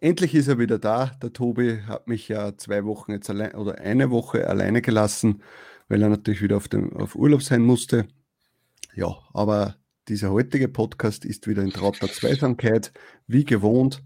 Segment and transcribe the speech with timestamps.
[0.00, 1.12] Endlich ist er wieder da.
[1.22, 5.42] Der Tobi hat mich ja zwei Wochen jetzt allein oder eine Woche alleine gelassen,
[5.88, 8.08] weil er natürlich wieder auf, dem, auf Urlaub sein musste.
[8.94, 9.76] Ja, aber
[10.08, 12.92] dieser heutige Podcast ist wieder in trauter Zweisamkeit,
[13.26, 14.02] wie gewohnt.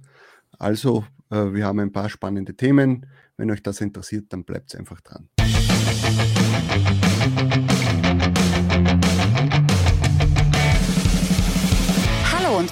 [0.58, 3.06] Also, äh, wir haben ein paar spannende Themen.
[3.36, 5.28] Wenn euch das interessiert, dann bleibt einfach dran.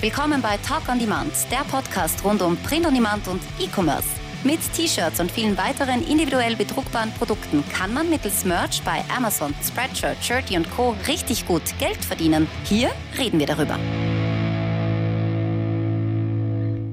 [0.02, 4.08] Willkommen bei Talk on Demand, der Podcast rund um Print on Demand und E-Commerce.
[4.42, 10.16] Mit T-Shirts und vielen weiteren individuell bedruckbaren Produkten kann man mittels Merch bei Amazon, Spreadshirt,
[10.20, 10.96] Shirty und Co.
[11.06, 12.48] richtig gut Geld verdienen.
[12.64, 13.78] Hier reden wir darüber.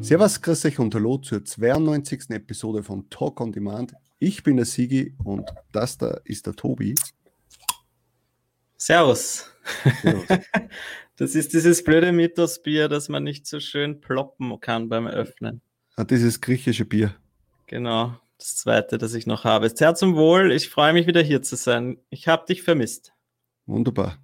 [0.04, 2.30] Servus, grüß euch und hallo zur 92.
[2.30, 3.96] Episode von Talk on Demand.
[4.20, 6.94] Ich bin der Sigi und das da ist der Tobi.
[8.78, 9.52] Servus.
[10.04, 10.28] Servus.
[11.20, 15.62] Das ist dieses blöde Mythosbier, dass man nicht so schön ploppen kann beim Öffnen.
[15.98, 17.14] Ah, dieses griechische Bier.
[17.68, 19.70] Genau, das zweite, das ich noch habe.
[19.70, 20.54] Sehr zum Wohl.
[20.54, 21.98] Ich freue mich wieder hier zu sein.
[22.10, 23.12] Ich habe dich vermisst.
[23.66, 24.18] Wunderbar.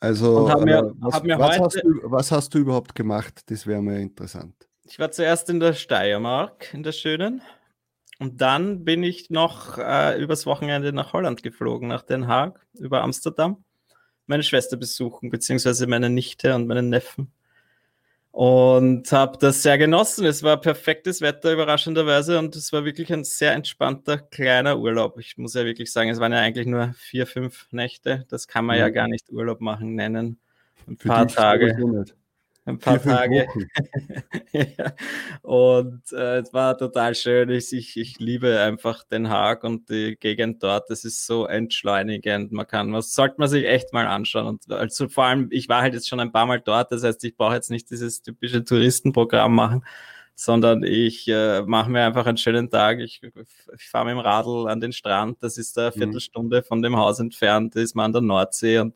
[0.00, 3.42] Also, mir, äh, was, was, hast du, was, hast du, überhaupt gemacht?
[3.46, 4.56] Das wäre mir interessant.
[4.82, 7.42] Ich war zuerst in der Steiermark, in der schönen.
[8.18, 13.02] Und dann bin ich noch äh, übers Wochenende nach Holland geflogen, nach Den Haag, über
[13.02, 13.64] Amsterdam
[14.30, 17.30] meine Schwester besuchen, beziehungsweise meine Nichte und meinen Neffen.
[18.32, 20.24] Und habe das sehr genossen.
[20.24, 22.38] Es war perfektes Wetter, überraschenderweise.
[22.38, 25.18] Und es war wirklich ein sehr entspannter, kleiner Urlaub.
[25.18, 28.24] Ich muss ja wirklich sagen, es waren ja eigentlich nur vier, fünf Nächte.
[28.28, 28.80] Das kann man mhm.
[28.80, 30.38] ja gar nicht Urlaub machen nennen.
[30.86, 31.76] Ein Für paar Tage
[32.66, 33.46] ein paar Vier, Tage.
[34.52, 34.92] ja.
[35.42, 37.48] Und äh, es war total schön.
[37.50, 40.90] Ich, ich, ich liebe einfach Den Haag und die Gegend dort.
[40.90, 42.52] Das ist so entschleunigend.
[42.52, 44.46] Man kann, was sollte man sich echt mal anschauen.
[44.46, 46.92] Und also vor allem, ich war halt jetzt schon ein paar Mal dort.
[46.92, 49.84] Das heißt, ich brauche jetzt nicht dieses typische Touristenprogramm machen,
[50.34, 53.00] sondern ich äh, mache mir einfach einen schönen Tag.
[53.00, 53.22] Ich,
[53.74, 55.42] ich fahre mit dem Radl an den Strand.
[55.42, 55.94] Das ist eine mhm.
[55.94, 57.74] Viertelstunde von dem Haus entfernt.
[57.74, 58.94] Da ist man an der Nordsee und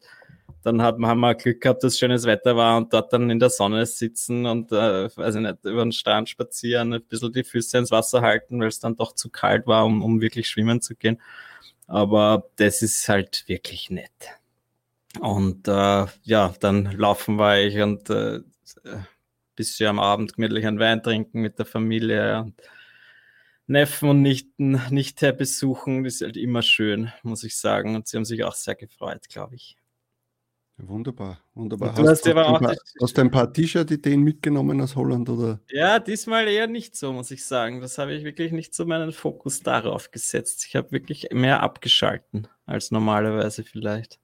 [0.63, 3.51] dann hat, haben wir Glück gehabt, dass schönes Wetter war und dort dann in der
[3.51, 7.79] Sonne sitzen und, äh, weiß ich nicht, über den Strand spazieren, ein bisschen die Füße
[7.79, 10.97] ins Wasser halten, weil es dann doch zu kalt war, um, um wirklich schwimmen zu
[10.97, 11.21] gehen.
[11.87, 14.11] Aber das ist halt wirklich nett.
[15.21, 18.41] Und äh, ja, dann laufen war ich und äh,
[19.55, 22.61] bis am Abend gemütlich einen Wein trinken mit der Familie und
[23.67, 26.05] Neffen und Nichten, Nichte besuchen.
[26.05, 27.95] Das ist halt immer schön, muss ich sagen.
[27.97, 29.77] Und sie haben sich auch sehr gefreut, glaube ich.
[30.77, 31.95] Wunderbar, wunderbar.
[31.95, 35.29] Du hast, hast, du ein paar, hast ein paar T-Shirt-Ideen mitgenommen aus Holland?
[35.29, 35.61] Oder?
[35.71, 37.81] Ja, diesmal eher nicht so, muss ich sagen.
[37.81, 40.67] Das habe ich wirklich nicht so meinen Fokus darauf gesetzt.
[40.67, 44.19] Ich habe wirklich mehr abgeschalten als normalerweise vielleicht.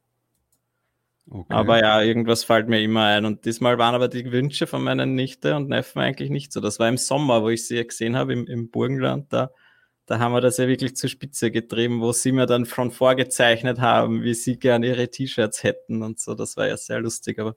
[1.31, 1.55] Okay.
[1.55, 3.25] Aber ja, irgendwas fällt mir immer ein.
[3.25, 6.61] Und diesmal waren aber die Wünsche von meinen Nichte und Neffen eigentlich nicht so.
[6.61, 9.33] Das war im Sommer, wo ich sie gesehen habe, im, im Burgenland.
[9.33, 9.53] Da
[10.11, 13.79] da haben wir das ja wirklich zur Spitze getrieben, wo sie mir dann schon vorgezeichnet
[13.79, 16.35] haben, wie sie gern ihre T-Shirts hätten und so.
[16.35, 17.55] Das war ja sehr lustig, aber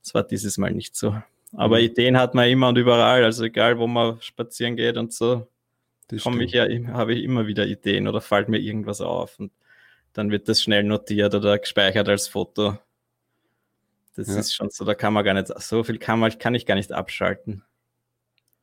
[0.00, 1.20] es war dieses Mal nicht so.
[1.54, 1.86] Aber mhm.
[1.86, 5.48] Ideen hat man immer und überall, also egal, wo man spazieren geht und so,
[6.22, 9.50] komme ich ja, habe ich immer wieder Ideen oder fällt mir irgendwas auf und
[10.12, 12.78] dann wird das schnell notiert oder gespeichert als Foto.
[14.14, 14.38] Das ja.
[14.38, 16.76] ist schon so, da kann man gar nicht, so viel kann man, kann ich gar
[16.76, 17.64] nicht abschalten.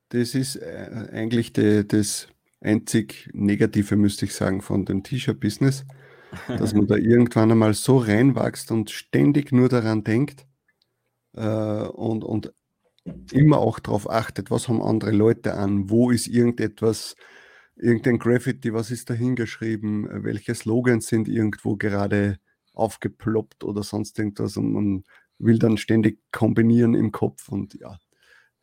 [0.07, 2.29] Das ist äh, eigentlich die, das
[2.66, 5.86] einzig Negative, müsste ich sagen, von dem T-Shirt-Business,
[6.48, 10.46] dass man da irgendwann einmal so reinwächst und ständig nur daran denkt
[11.34, 12.53] äh, und, und
[13.31, 17.16] immer auch darauf achtet, was haben andere Leute an, wo ist irgendetwas,
[17.76, 22.40] irgendein Graffiti, was ist da hingeschrieben, welche Slogans sind irgendwo gerade
[22.74, 25.03] aufgeploppt oder sonst irgendwas und man
[25.38, 27.97] will dann ständig kombinieren im Kopf und ja.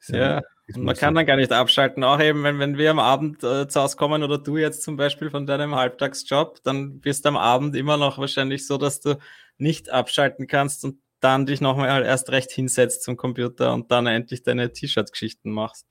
[0.08, 0.42] Ja,
[0.76, 2.04] man kann dann gar nicht abschalten.
[2.04, 4.96] Auch eben, wenn, wenn wir am Abend äh, zu Hause kommen oder du jetzt zum
[4.96, 9.18] Beispiel von deinem Halbtagsjob, dann bist du am Abend immer noch wahrscheinlich so, dass du
[9.58, 14.42] nicht abschalten kannst und dann dich nochmal erst recht hinsetzt zum Computer und dann endlich
[14.42, 15.86] deine T-Shirt-Geschichten machst.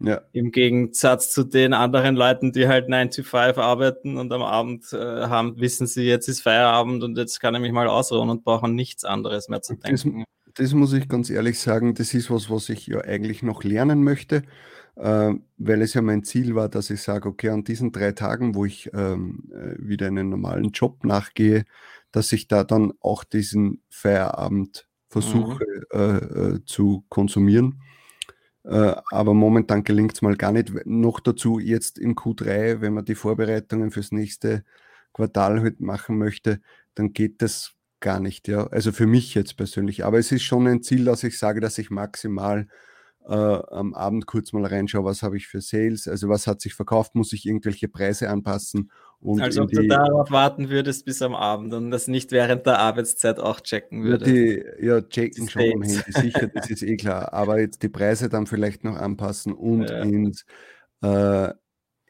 [0.00, 0.20] Ja.
[0.32, 4.92] Im Gegensatz zu den anderen Leuten, die halt 9 to 5 arbeiten und am Abend
[4.92, 8.44] äh, haben, wissen sie, jetzt ist Feierabend und jetzt kann ich mich mal ausruhen und
[8.44, 10.24] brauchen nichts anderes mehr zu denken.
[10.58, 14.02] Das, muss ich ganz ehrlich sagen, das ist was, was ich ja eigentlich noch lernen
[14.02, 14.42] möchte,
[14.96, 18.56] äh, weil es ja mein Ziel war, dass ich sage, okay, an diesen drei Tagen,
[18.56, 21.64] wo ich ähm, äh, wieder einen normalen Job nachgehe,
[22.10, 25.98] dass ich da dann auch diesen Feierabend versuche mhm.
[25.98, 27.80] äh, äh zu konsumieren.
[28.64, 30.72] Äh, aber momentan gelingt es mal gar nicht.
[30.86, 34.64] Noch dazu jetzt im Q3, wenn man die Vorbereitungen fürs nächste
[35.12, 36.60] Quartal halt machen möchte,
[36.94, 38.66] dann geht das gar nicht, ja.
[38.68, 40.04] Also für mich jetzt persönlich.
[40.04, 42.66] Aber es ist schon ein Ziel, dass ich sage, dass ich maximal
[43.28, 46.74] äh, am Abend kurz mal reinschaue, was habe ich für Sales, also was hat sich
[46.74, 48.90] verkauft, muss ich irgendwelche Preise anpassen.
[49.20, 52.78] Und also ob du darauf warten würdest bis am Abend und das nicht während der
[52.78, 54.30] Arbeitszeit auch checken würdest.
[54.30, 57.32] Die, ja, checken schon am Handy, sicher, das ist eh klar.
[57.34, 60.02] Aber jetzt die Preise dann vielleicht noch anpassen und ja.
[60.02, 60.46] ins
[61.02, 61.50] äh,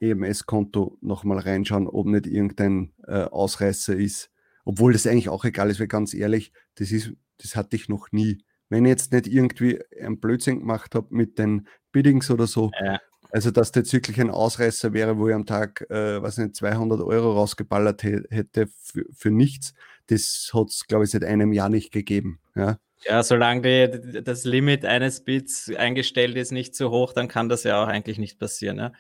[0.01, 4.31] EMS-Konto nochmal reinschauen, ob nicht irgendein äh, Ausreißer ist.
[4.69, 8.13] Obwohl das eigentlich auch egal ist, weil ganz ehrlich, das ist, das hatte ich noch
[8.13, 8.45] nie.
[8.69, 13.01] Wenn ich jetzt nicht irgendwie ein Blödsinn gemacht habe mit den Biddings oder so, ja.
[13.31, 17.01] also dass das wirklich ein Ausreißer wäre, wo ich am Tag, äh, was nicht, 200
[17.01, 19.73] Euro rausgeballert hätte für, für nichts,
[20.09, 22.39] das hat es, glaube ich, seit einem Jahr nicht gegeben.
[22.55, 22.79] Ja.
[23.05, 27.65] Ja, solange die, das Limit eines Bits eingestellt ist, nicht zu hoch, dann kann das
[27.65, 28.77] ja auch eigentlich nicht passieren.
[28.77, 28.93] Ja?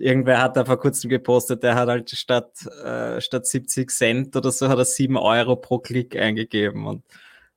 [0.00, 2.52] Irgendwer hat da vor kurzem gepostet, der hat halt statt,
[2.84, 6.86] äh, statt 70 Cent oder so, hat er 7 Euro pro Klick eingegeben.
[6.86, 7.04] Und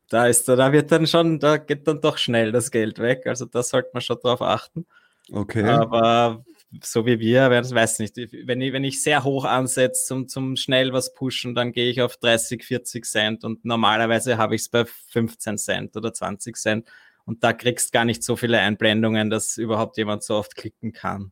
[0.10, 3.26] da ist da wird dann schon, da geht dann doch schnell das Geld weg.
[3.26, 4.86] Also da sollte man schon drauf achten.
[5.32, 5.64] Okay.
[5.64, 6.44] Aber
[6.82, 10.92] so wie wir, weiß nicht, wenn ich, wenn ich sehr hoch ansetze zum, zum schnell
[10.92, 14.86] was pushen, dann gehe ich auf 30, 40 Cent und normalerweise habe ich es bei
[14.86, 16.90] 15 Cent oder 20 Cent
[17.26, 21.32] und da kriegst gar nicht so viele Einblendungen, dass überhaupt jemand so oft klicken kann.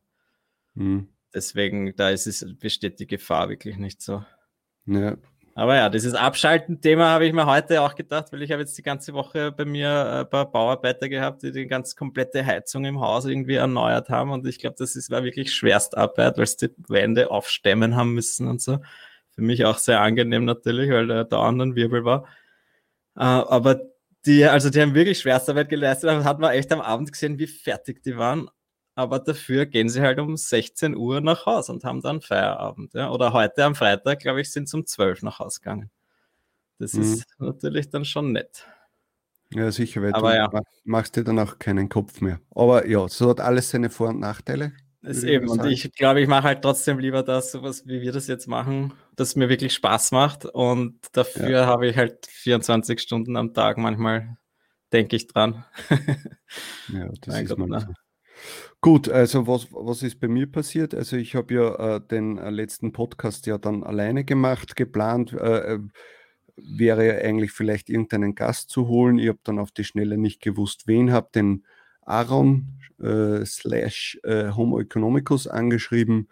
[0.76, 1.08] Hm.
[1.34, 4.24] Deswegen, da ist es, besteht die Gefahr wirklich nicht so.
[4.86, 5.16] Ja,
[5.54, 8.82] aber ja, dieses Abschalten-Thema habe ich mir heute auch gedacht, weil ich habe jetzt die
[8.82, 13.00] ganze Woche bei mir äh, ein paar Bauarbeiter gehabt, die die ganz komplette Heizung im
[13.00, 14.30] Haus irgendwie erneuert haben.
[14.30, 18.48] Und ich glaube, das ist, war wirklich Schwerstarbeit, weil sie die Wände aufstemmen haben müssen
[18.48, 18.78] und so.
[19.30, 22.24] Für mich auch sehr angenehm natürlich, weil da anderen Wirbel war.
[23.16, 23.82] Äh, aber
[24.24, 26.08] die, also die haben wirklich Schwerstarbeit geleistet.
[26.08, 28.48] Da hat man echt am Abend gesehen, wie fertig die waren
[28.94, 32.94] aber dafür gehen sie halt um 16 Uhr nach Hause und haben dann Feierabend.
[32.94, 33.10] Ja?
[33.10, 35.90] Oder heute am Freitag, glaube ich, sind sie um 12 nach Hause gegangen.
[36.78, 37.02] Das mhm.
[37.02, 38.66] ist natürlich dann schon nett.
[39.54, 40.62] Ja, sicher, weil aber du ja.
[40.84, 42.40] machst dir dann auch keinen Kopf mehr.
[42.54, 44.72] Aber ja, so hat alles seine Vor- und Nachteile.
[45.02, 48.28] Das eben, und ich glaube, ich mache halt trotzdem lieber das, sowas wie wir das
[48.28, 50.46] jetzt machen, das mir wirklich Spaß macht.
[50.46, 51.66] Und dafür ja.
[51.66, 54.36] habe ich halt 24 Stunden am Tag manchmal,
[54.92, 55.64] denke ich dran.
[56.88, 57.86] ja, das mein ist Gott, mal so.
[58.84, 60.92] Gut, also was, was ist bei mir passiert?
[60.92, 65.74] Also ich habe ja äh, den äh, letzten Podcast ja dann alleine gemacht, geplant, äh,
[65.74, 65.78] äh
[66.56, 69.18] wäre ja eigentlich vielleicht irgendeinen Gast zu holen.
[69.18, 71.64] Ich habe dann auf die Schnelle nicht gewusst, wen habe den
[72.02, 76.28] Aaron äh, slash Homo economicus angeschrieben,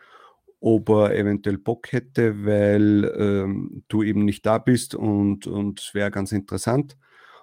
[0.61, 5.95] ob er eventuell Bock hätte, weil ähm, du eben nicht da bist und, und es
[5.95, 6.99] wäre ganz interessant.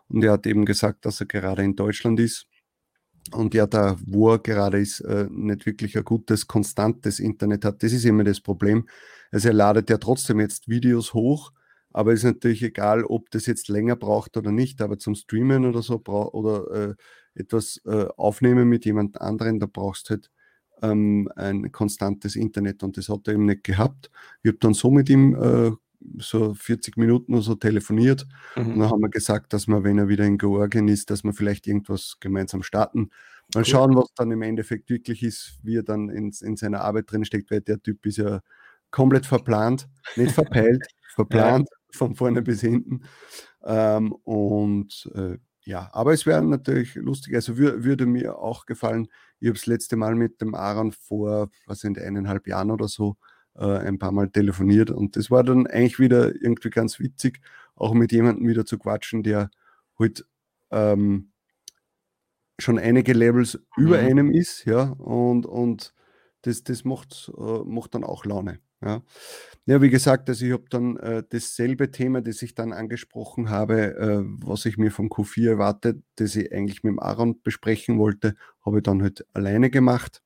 [0.07, 2.46] Und er hat eben gesagt, dass er gerade in Deutschland ist
[3.33, 7.83] und ja, da, wo er gerade ist, äh, nicht wirklich ein gutes, konstantes Internet hat.
[7.83, 8.87] Das ist immer das Problem.
[9.31, 11.51] Also er ladet ja trotzdem jetzt Videos hoch,
[11.91, 15.81] aber ist natürlich egal, ob das jetzt länger braucht oder nicht, aber zum Streamen oder
[15.81, 16.95] so oder äh,
[17.39, 20.29] etwas äh, aufnehmen mit jemand anderen, da brauchst du halt
[20.81, 24.09] ähm, ein konstantes Internet und das hat er eben nicht gehabt.
[24.43, 25.71] Ich habe dann so mit ihm äh,
[26.19, 28.27] so 40 Minuten oder so telefoniert.
[28.55, 28.73] Mhm.
[28.73, 31.33] Und dann haben wir gesagt, dass wir, wenn er wieder in Georgien ist, dass wir
[31.33, 33.09] vielleicht irgendwas gemeinsam starten.
[33.53, 33.65] Mal cool.
[33.65, 37.25] schauen, was dann im Endeffekt wirklich ist, wie er dann in, in seiner Arbeit drin
[37.25, 38.41] steckt, weil der Typ ist ja
[38.91, 40.85] komplett verplant, nicht verpeilt,
[41.15, 41.97] verplant ja.
[41.97, 43.03] von vorne bis hinten.
[43.63, 49.07] Ähm, und äh, ja, aber es wäre natürlich lustig, also wür würde mir auch gefallen,
[49.39, 53.17] ich habe das letzte Mal mit dem Aaron vor, was sind eineinhalb Jahren oder so,
[53.65, 57.41] ein paar Mal telefoniert und das war dann eigentlich wieder irgendwie ganz witzig,
[57.75, 59.49] auch mit jemandem wieder zu quatschen, der
[59.99, 60.25] halt
[60.71, 61.31] ähm,
[62.59, 63.83] schon einige Levels mhm.
[63.85, 65.93] über einem ist, ja, und, und
[66.41, 68.59] das, das macht, äh, macht dann auch Laune.
[68.81, 69.01] Ja,
[69.65, 73.95] ja wie gesagt, also ich habe dann äh, dasselbe Thema, das ich dann angesprochen habe,
[73.97, 78.35] äh, was ich mir vom Q4 erwartet, das ich eigentlich mit dem Aaron besprechen wollte,
[78.63, 80.21] habe ich dann halt alleine gemacht.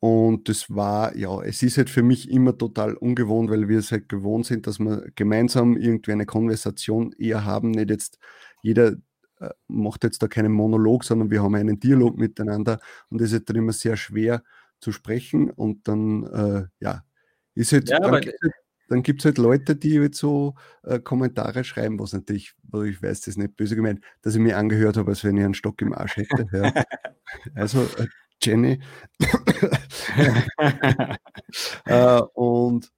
[0.00, 3.90] Und das war, ja, es ist halt für mich immer total ungewohnt, weil wir es
[3.90, 7.72] halt gewohnt sind, dass wir gemeinsam irgendwie eine Konversation eher haben.
[7.72, 8.18] Nicht jetzt
[8.62, 8.92] jeder
[9.40, 12.78] äh, macht jetzt da keinen Monolog, sondern wir haben einen Dialog miteinander
[13.08, 14.42] und es ist dann immer sehr schwer
[14.80, 15.50] zu sprechen.
[15.50, 17.02] Und dann, äh, ja,
[17.54, 18.54] ist halt, ja, dann, gibt halt,
[18.88, 23.28] dann halt Leute, die halt so äh, Kommentare schreiben, was natürlich, wo ich weiß, das
[23.28, 25.92] ist nicht böse gemeint, dass ich mir angehört habe, als wenn ich einen Stock im
[25.92, 26.46] Arsch hätte.
[26.52, 26.72] Ja.
[27.54, 28.06] Also äh,
[28.42, 28.80] Jenny.
[31.86, 32.90] äh, und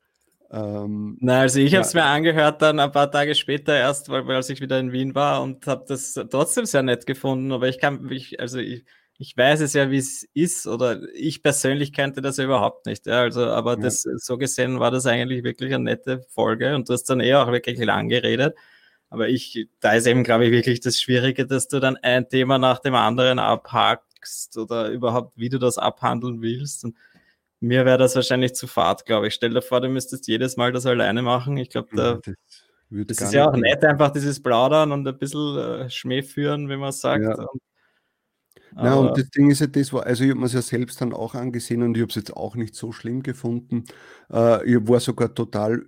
[0.52, 1.78] ähm, Na, also ich ja.
[1.78, 4.80] habe es mir angehört dann ein paar Tage später erst, weil, weil als ich wieder
[4.80, 7.52] in Wien war und habe das trotzdem sehr nett gefunden.
[7.52, 8.85] Aber ich kann, ich, also ich,
[9.18, 13.06] ich weiß es ja, wie es ist, oder ich persönlich kannte das ja überhaupt nicht.
[13.06, 13.82] Ja, also, aber ja.
[13.82, 17.35] das so gesehen war das eigentlich wirklich eine nette Folge und du hast dann eh
[17.35, 18.56] auch wirklich lang geredet.
[19.09, 22.59] Aber ich, da ist eben, glaube ich, wirklich das Schwierige, dass du dann ein Thema
[22.59, 23.38] nach dem anderen
[24.21, 26.85] abhakst oder überhaupt, wie du das abhandeln willst.
[26.85, 26.97] Und
[27.61, 29.35] mir wäre das wahrscheinlich zu fad, glaube ich.
[29.35, 31.57] Stell dir vor, du müsstest jedes Mal das alleine machen.
[31.57, 32.35] Ich glaube, da, ja,
[33.05, 36.69] das, das ist ja auch nett, einfach dieses Plaudern und ein bisschen äh, Schmäh führen,
[36.69, 37.25] wie man sagt.
[37.25, 37.35] Ja.
[37.35, 37.61] Und
[38.77, 41.00] ja, und das Ding ist ja das, war, also ich habe mir es ja selbst
[41.00, 43.85] dann auch angesehen und ich habe es jetzt auch nicht so schlimm gefunden.
[44.33, 45.87] Äh, ich war sogar total,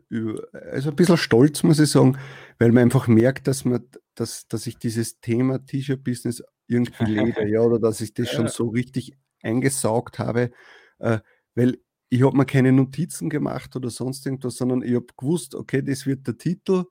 [0.73, 2.19] also ein bisschen stolz, muss ich sagen,
[2.59, 3.85] weil man einfach merkt, dass man,
[4.17, 7.05] dass, dass ich dieses Thema T-Shirt-Business irgendwie
[7.37, 10.51] lebe, ja, oder dass ich das schon so richtig eingesaugt habe,
[10.99, 11.19] äh,
[11.55, 11.79] weil
[12.09, 16.07] ich habe mir keine Notizen gemacht oder sonst irgendwas, sondern ich habe gewusst, okay, das
[16.07, 16.85] wird der Titel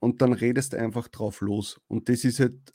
[0.00, 1.80] und dann redest du einfach drauf los.
[1.88, 2.74] Und das ist halt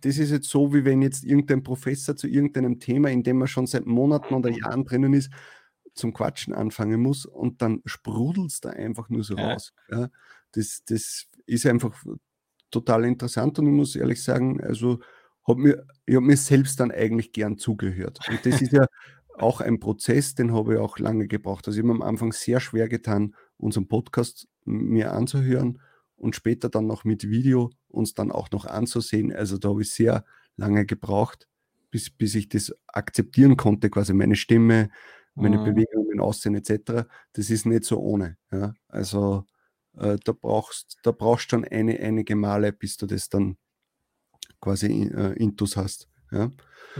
[0.00, 3.46] das ist jetzt so, wie wenn jetzt irgendein Professor zu irgendeinem Thema, in dem er
[3.46, 5.30] schon seit Monaten oder Jahren drinnen ist,
[5.94, 9.52] zum Quatschen anfangen muss und dann sprudelt es da einfach nur so ja.
[9.52, 9.72] raus.
[9.90, 10.08] Ja,
[10.52, 12.02] das, das ist einfach
[12.70, 15.00] total interessant und ich muss ehrlich sagen, also
[15.46, 18.20] hab mir, ich habe mir selbst dann eigentlich gern zugehört.
[18.28, 18.86] Und das ist ja
[19.38, 21.66] auch ein Prozess, den habe ich auch lange gebraucht.
[21.66, 25.80] Also ich habe am Anfang sehr schwer getan, unseren Podcast mir anzuhören
[26.16, 29.32] und später dann noch mit Video uns dann auch noch anzusehen.
[29.32, 30.24] Also da habe ich sehr
[30.56, 31.48] lange gebraucht,
[31.90, 34.90] bis, bis ich das akzeptieren konnte, quasi meine Stimme,
[35.34, 35.64] meine mhm.
[35.64, 37.06] Bewegung, mein Aussehen etc.
[37.34, 38.38] Das ist nicht so ohne.
[38.50, 38.74] Ja?
[38.88, 39.44] Also
[39.96, 43.56] äh, da brauchst da brauchst schon eine, einige Male, bis du das dann
[44.66, 46.08] quasi äh, intus hast.
[46.32, 46.50] Ja?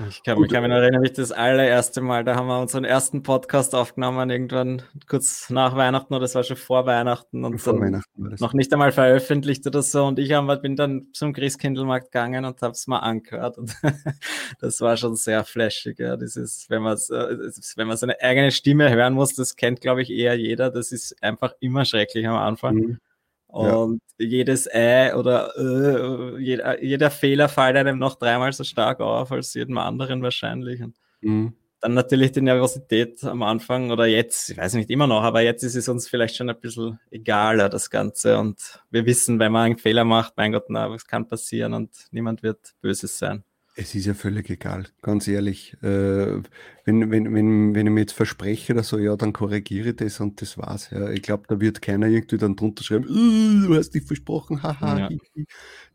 [0.08, 2.60] Ich kann mich, kann mich noch erinnern, wie ich das allererste Mal, da haben wir
[2.60, 7.58] unseren ersten Podcast aufgenommen, irgendwann kurz nach Weihnachten oder das war schon vor Weihnachten und
[7.58, 10.04] vor Weihnachten noch nicht einmal veröffentlicht oder so.
[10.04, 13.58] Und ich hab, bin dann zum Christkindlmarkt gegangen und habe es mal angehört.
[13.58, 13.74] Und
[14.60, 15.98] das war schon sehr flashig.
[15.98, 16.16] Ja.
[16.16, 20.10] Das ist, wenn man wenn man seine eigene Stimme hören muss, das kennt, glaube ich,
[20.10, 20.70] eher jeder.
[20.70, 22.74] Das ist einfach immer schrecklich am Anfang.
[22.74, 22.98] Mhm.
[23.48, 24.26] Und ja.
[24.26, 29.54] jedes Ei oder äh, jeder, jeder, Fehler fällt einem noch dreimal so stark auf als
[29.54, 30.82] jedem anderen wahrscheinlich.
[30.82, 31.54] Und mhm.
[31.80, 35.62] dann natürlich die Nervosität am Anfang oder jetzt, ich weiß nicht immer noch, aber jetzt
[35.62, 38.38] ist es uns vielleicht schon ein bisschen egaler, das Ganze.
[38.38, 41.90] Und wir wissen, wenn man einen Fehler macht, mein Gott, na, was kann passieren und
[42.10, 43.44] niemand wird Böses sein.
[43.78, 45.74] Es ist ja völlig egal, ganz ehrlich.
[45.82, 46.40] Äh,
[46.86, 50.18] wenn, wenn, wenn, wenn ich mir jetzt verspreche oder so, ja, dann korrigiere ich das
[50.18, 50.88] und das war's.
[50.90, 51.10] Ja.
[51.10, 54.98] Ich glaube, da wird keiner irgendwie dann drunter schreiben, äh, du hast dich versprochen, haha.
[54.98, 55.08] Ja.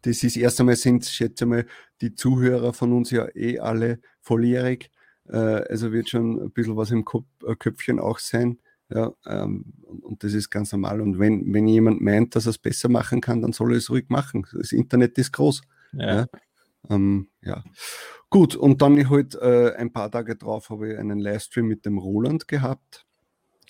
[0.04, 1.66] Das ist erst einmal sind, schätze mal,
[2.02, 4.92] die Zuhörer von uns ja eh alle volljährig.
[5.28, 8.60] Äh, also wird schon ein bisschen was im Kopf, äh, Köpfchen auch sein.
[8.90, 11.02] Ja, ähm, und das ist ganz normal.
[11.02, 13.90] Und wenn, wenn jemand meint, dass er es besser machen kann, dann soll er es
[13.90, 14.46] ruhig machen.
[14.54, 15.62] Das Internet ist groß.
[15.94, 16.16] Ja.
[16.16, 16.28] ja.
[16.92, 17.64] Ähm, ja.
[18.30, 21.98] Gut, und dann halt äh, ein paar Tage drauf habe ich einen Livestream mit dem
[21.98, 23.06] Roland gehabt.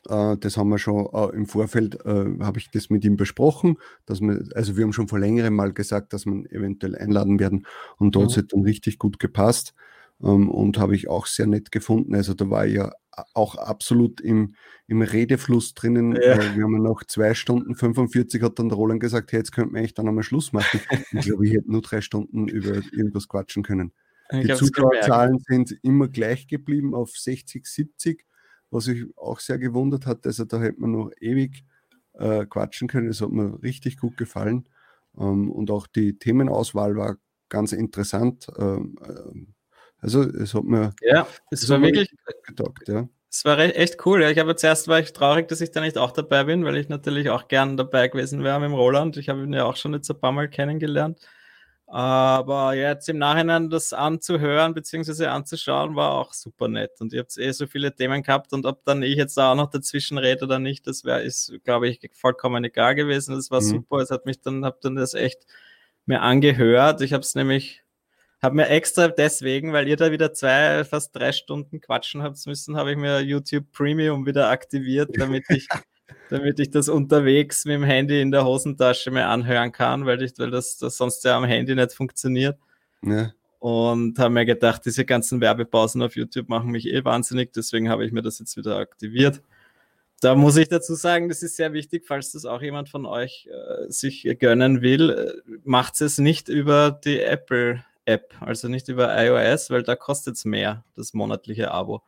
[0.08, 3.78] Äh, das haben wir schon äh, im Vorfeld, äh, habe ich das mit ihm besprochen,
[4.06, 7.66] dass wir, also wir haben schon vor längerem mal gesagt, dass wir eventuell einladen werden
[7.98, 8.42] und dort mhm.
[8.42, 9.74] hat dann richtig gut gepasst
[10.22, 12.16] und habe ich auch sehr nett gefunden.
[12.16, 12.92] Also da war ich ja
[13.34, 14.56] auch absolut im,
[14.88, 16.14] im Redefluss drinnen.
[16.14, 16.36] Ja.
[16.36, 19.74] Äh, wir haben noch zwei Stunden 45, hat dann der Roland gesagt, hey, jetzt könnten
[19.74, 20.80] wir eigentlich dann einmal Schluss machen.
[21.12, 23.94] ich glaube, ich hätte nur drei Stunden über irgendwas quatschen können.
[24.32, 28.26] Ich Die Zuschauerzahlen sind immer gleich geblieben auf 60, 70,
[28.70, 30.26] was ich auch sehr gewundert hat.
[30.26, 31.66] Also da hätte man noch ewig
[32.14, 33.08] äh, quatschen können.
[33.08, 34.70] Das hat mir richtig gut gefallen.
[35.18, 37.18] Ähm, und auch die Themenauswahl war
[37.50, 38.48] ganz interessant.
[38.58, 39.52] Ähm, äh,
[40.02, 42.10] also es hat mir ja, es war wirklich
[42.44, 43.08] gedacht, ja.
[43.34, 44.22] Es war echt cool.
[44.22, 44.30] Ja.
[44.30, 46.90] Ich habe zuerst war ich traurig, dass ich da nicht auch dabei bin, weil ich
[46.90, 49.16] natürlich auch gern dabei gewesen wäre mit dem Roland.
[49.16, 51.18] Ich habe ihn ja auch schon jetzt ein paar Mal kennengelernt.
[51.88, 55.26] Aber jetzt im Nachhinein das anzuhören bzw.
[55.28, 56.92] anzuschauen, war auch super nett.
[57.00, 59.56] Und ihr habt eh so viele Themen gehabt und ob dann ich jetzt da auch
[59.56, 63.36] noch dazwischen rede oder nicht, das wäre, ist, glaube ich, vollkommen egal gewesen.
[63.36, 63.66] Das war mhm.
[63.66, 63.98] super.
[63.98, 65.46] Es hat mich dann, habe dann das echt
[66.06, 67.02] mir angehört.
[67.02, 67.81] Ich habe es nämlich
[68.42, 72.76] habe mir extra deswegen, weil ihr da wieder zwei, fast drei Stunden quatschen habt müssen,
[72.76, 75.68] habe ich mir YouTube Premium wieder aktiviert, damit ich,
[76.30, 80.34] damit ich das unterwegs mit dem Handy in der Hosentasche mir anhören kann, weil, ich,
[80.38, 82.58] weil das, das sonst ja am Handy nicht funktioniert.
[83.04, 83.32] Ja.
[83.60, 88.06] Und habe mir gedacht, diese ganzen Werbepausen auf YouTube machen mich eh wahnsinnig, deswegen habe
[88.06, 89.44] ich mir das jetzt wieder aktiviert.
[90.20, 93.48] Da muss ich dazu sagen, das ist sehr wichtig, falls das auch jemand von euch
[93.52, 99.16] äh, sich gönnen will, äh, macht es nicht über die Apple App, also nicht über
[99.24, 102.02] iOS, weil da kostet es mehr, das monatliche Abo.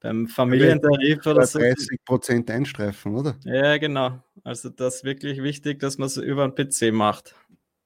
[0.00, 1.58] Beim Familientarif oder so.
[1.58, 3.36] 30 Prozent einstreifen, oder?
[3.44, 4.22] Ja, genau.
[4.44, 7.34] Also das ist wirklich wichtig, dass man es über den PC macht.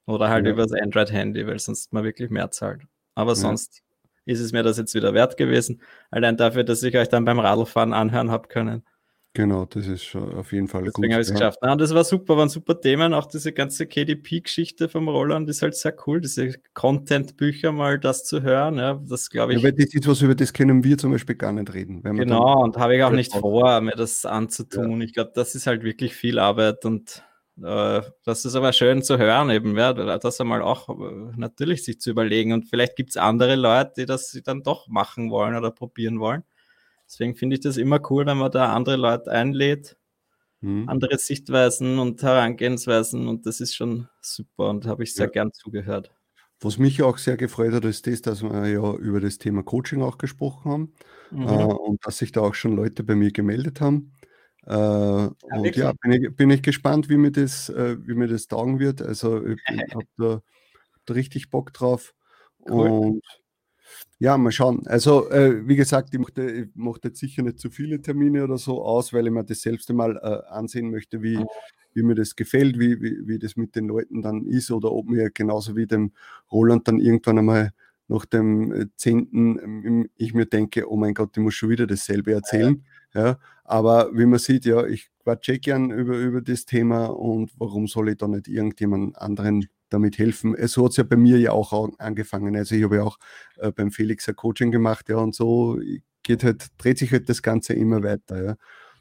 [0.05, 0.51] Oder halt ja.
[0.51, 2.83] über das Android-Handy, weil sonst man wirklich mehr zahlt.
[3.15, 3.35] Aber ja.
[3.35, 3.81] sonst
[4.25, 5.81] ist es mir das jetzt wieder wert gewesen.
[6.11, 8.83] Allein dafür, dass ich euch dann beim Radlfahren anhören habe können.
[9.35, 11.11] Genau, das ist schon auf jeden Fall Deswegen gut.
[11.13, 11.33] habe ich es ja.
[11.33, 11.59] geschafft.
[11.63, 13.15] Ja, das war super, waren super Themen.
[13.15, 18.43] Auch diese ganze KDP-Geschichte vom Roland ist halt sehr cool, diese Content-Bücher mal das zu
[18.43, 18.77] hören.
[18.77, 19.59] Ja, das glaube ich.
[19.59, 22.03] Ja, weil das ist was, über das können wir zum Beispiel gar nicht reden.
[22.03, 25.01] genau, und habe ich auch nicht vor, mir das anzutun.
[25.01, 25.05] Ja.
[25.05, 27.23] Ich glaube, das ist halt wirklich viel Arbeit und
[27.61, 31.99] äh, das ist aber schön zu hören, eben, ja, das einmal auch äh, natürlich sich
[31.99, 32.53] zu überlegen.
[32.53, 36.43] Und vielleicht gibt es andere Leute, die das dann doch machen wollen oder probieren wollen.
[37.07, 39.97] Deswegen finde ich das immer cool, wenn man da andere Leute einlädt,
[40.61, 40.89] mhm.
[40.89, 45.31] andere Sichtweisen und Herangehensweisen und das ist schon super und habe ich sehr ja.
[45.31, 46.11] gern zugehört.
[46.61, 50.01] Was mich auch sehr gefreut hat, ist das, dass wir ja über das Thema Coaching
[50.01, 50.93] auch gesprochen haben
[51.31, 51.47] mhm.
[51.47, 54.13] äh, und dass sich da auch schon Leute bei mir gemeldet haben.
[54.65, 55.75] Äh, ja, und wirklich?
[55.75, 59.01] ja, bin ich, bin ich, gespannt, wie mir das, äh, wie mir das taugen wird.
[59.01, 59.59] Also ich
[59.93, 60.41] habe da,
[61.05, 62.13] da, richtig Bock drauf.
[62.69, 62.89] Cool.
[62.89, 63.21] Und
[64.19, 64.83] ja, mal schauen.
[64.85, 68.83] Also, äh, wie gesagt, ich mache, ich jetzt sicher nicht zu viele Termine oder so
[68.83, 71.43] aus, weil ich mir das selbst einmal äh, ansehen möchte, wie,
[71.93, 75.09] wie mir das gefällt, wie, wie, wie das mit den Leuten dann ist oder ob
[75.09, 76.11] mir genauso wie dem
[76.51, 77.71] Roland dann irgendwann einmal
[78.07, 81.87] nach dem äh, zehnten ähm, ich mir denke, oh mein Gott, ich muss schon wieder
[81.87, 82.83] dasselbe erzählen.
[83.13, 83.25] Ja.
[83.25, 83.39] ja.
[83.63, 88.09] aber wie man sieht, ja, ich quatsche gern über, über das Thema und warum soll
[88.09, 90.55] ich da nicht irgendjemand anderen damit helfen.
[90.67, 92.55] So hat es ja bei mir ja auch angefangen.
[92.55, 93.17] Also ich habe ja auch
[93.57, 95.79] äh, beim Felix ein Coaching gemacht, ja, und so
[96.23, 98.43] geht halt, dreht sich halt das Ganze immer weiter.
[98.43, 98.55] Ja.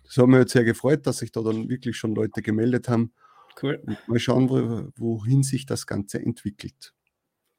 [0.05, 3.13] Das hat mich halt sehr gefreut, dass sich da dann wirklich schon Leute gemeldet haben.
[3.63, 3.83] Cool.
[3.87, 6.93] Und mal schauen, wo, wohin sich das Ganze entwickelt.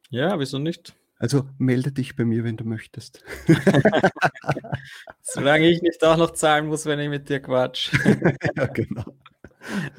[0.10, 0.96] Ja, wieso nicht?
[1.18, 3.24] Also melde dich bei mir, wenn du möchtest.
[5.22, 7.94] Solange ich nicht auch noch zahlen muss, wenn ich mit dir quatsch.
[8.56, 9.06] ja, genau.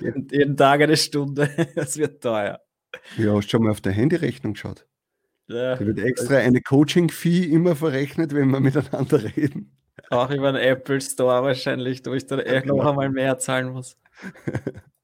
[0.00, 1.49] Jeden, jeden Tag eine Stunde.
[1.75, 2.61] Das wird teuer.
[3.17, 4.87] Ja, hast du schon mal auf der Handyrechnung geschaut?
[5.47, 9.77] Ja, da wird extra eine Coaching-Fee immer verrechnet, wenn wir miteinander reden.
[10.11, 13.97] Auch über den Apple Store wahrscheinlich, wo ich dann echt noch einmal mehr zahlen muss.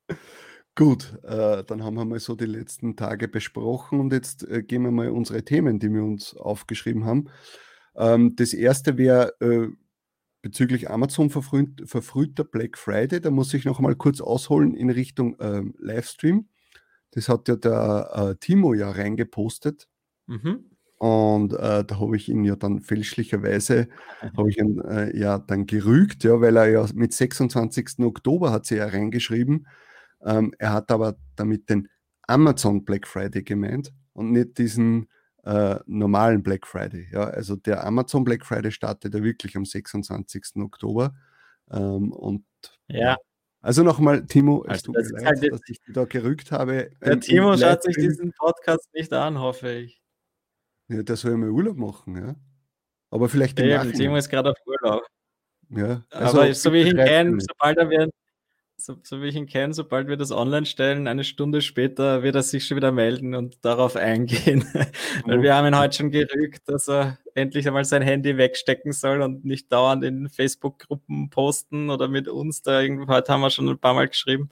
[0.74, 4.82] Gut, äh, dann haben wir mal so die letzten Tage besprochen und jetzt äh, gehen
[4.82, 7.28] wir mal unsere Themen, die wir uns aufgeschrieben haben.
[7.96, 9.68] Ähm, das erste wäre äh,
[10.42, 13.20] bezüglich Amazon verfrüht, verfrühter Black Friday.
[13.20, 16.48] Da muss ich noch mal kurz ausholen in Richtung ähm, Livestream.
[17.12, 19.88] Das hat ja der äh, Timo ja reingepostet.
[20.26, 20.70] Mhm.
[20.98, 23.88] Und äh, da habe ich ihn ja dann fälschlicherweise,
[24.36, 28.00] habe ich ihn äh, ja dann gerügt, ja, weil er ja mit 26.
[28.00, 29.66] Oktober hat sie ja reingeschrieben.
[30.22, 31.88] Ähm, er hat aber damit den
[32.26, 35.08] Amazon Black Friday gemeint und nicht diesen
[35.44, 37.08] äh, normalen Black Friday.
[37.10, 40.56] Ja, also der Amazon Black Friday startet ja wirklich am 26.
[40.56, 41.14] Oktober.
[41.70, 42.44] Ähm, und
[42.88, 43.16] ja.
[43.62, 46.90] Also nochmal, Timo, es also tut mir leid, halt dass ich dich da gerückt habe.
[47.04, 50.00] Der Timo schaut sich diesen Podcast nicht an, hoffe ich.
[50.88, 52.34] Ja, der soll ja mal Urlaub machen, ja.
[53.10, 55.02] Aber vielleicht im ja, Timo ist gerade auf Urlaub.
[55.68, 58.10] Ja, also Aber so wie ich ihn kenne, sobald er wird,
[58.80, 62.34] so, so, wie ich ihn kenne, sobald wir das online stellen, eine Stunde später wird
[62.34, 64.64] er sich schon wieder melden und darauf eingehen.
[65.26, 69.22] Weil wir haben ihn heute schon gerügt, dass er endlich einmal sein Handy wegstecken soll
[69.22, 73.06] und nicht dauernd in Facebook-Gruppen posten oder mit uns da irgendwie.
[73.06, 74.50] Heute haben wir schon ein paar Mal geschrieben.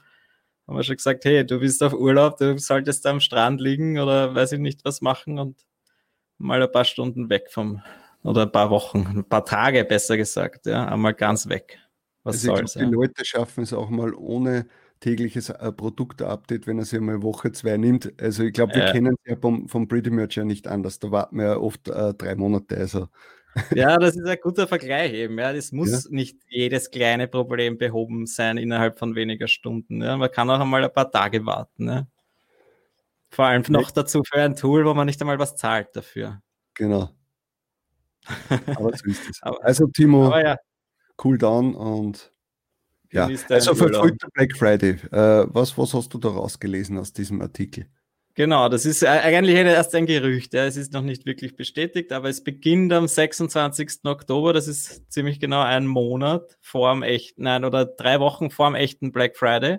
[0.66, 3.98] Haben wir schon gesagt, hey, du bist auf Urlaub, du solltest da am Strand liegen
[3.98, 5.64] oder weiß ich nicht was machen und
[6.36, 7.82] mal ein paar Stunden weg vom,
[8.22, 11.78] oder ein paar Wochen, ein paar Tage besser gesagt, ja, einmal ganz weg.
[12.28, 14.66] Was also soll's, glaub, die Leute schaffen es auch mal ohne
[15.00, 18.12] tägliches äh, Produktupdate, wenn er sich mal Woche zwei nimmt.
[18.20, 18.92] Also ich glaube, wir ja.
[18.92, 20.98] kennen es ja vom, vom Pretty Merch ja nicht anders.
[20.98, 22.76] Da warten wir ja oft äh, drei Monate.
[22.76, 23.08] Also.
[23.74, 25.38] Ja, das ist ein guter Vergleich eben.
[25.38, 25.52] Ja.
[25.52, 26.10] Es muss ja.
[26.10, 30.02] nicht jedes kleine Problem behoben sein innerhalb von weniger Stunden.
[30.02, 30.16] Ja.
[30.16, 31.88] Man kann auch einmal ein paar Tage warten.
[31.88, 32.06] Ja.
[33.30, 36.42] Vor allem noch dazu für ein Tool, wo man nicht einmal was zahlt dafür.
[36.74, 37.10] Genau.
[38.76, 39.42] Aber so ist es.
[39.42, 40.56] also Timo, ja.
[41.22, 42.32] Cool down und
[43.10, 44.96] ja, also verfrühter Black Friday.
[45.10, 47.86] Äh, was, was hast du da rausgelesen aus diesem Artikel?
[48.34, 50.54] Genau, das ist eigentlich erst ein Gerücht.
[50.54, 50.64] Ja.
[50.64, 54.04] Es ist noch nicht wirklich bestätigt, aber es beginnt am 26.
[54.04, 54.52] Oktober.
[54.52, 58.76] Das ist ziemlich genau ein Monat vor dem echten, nein, oder drei Wochen vor dem
[58.76, 59.78] echten Black Friday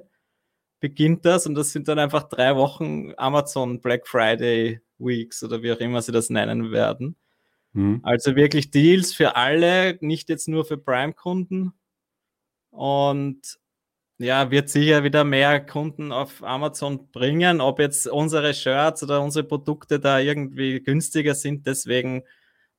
[0.79, 5.71] beginnt das und das sind dann einfach drei Wochen Amazon Black Friday Weeks oder wie
[5.71, 7.15] auch immer sie das nennen werden.
[7.79, 7.99] Mhm.
[8.03, 11.73] Also wirklich Deals für alle, nicht jetzt nur für Prime-Kunden,
[12.71, 13.41] und
[14.17, 17.61] ja, wird sicher wieder mehr Kunden auf Amazon bringen.
[17.61, 22.23] Ob jetzt unsere Shirts oder unsere Produkte da irgendwie günstiger sind, deswegen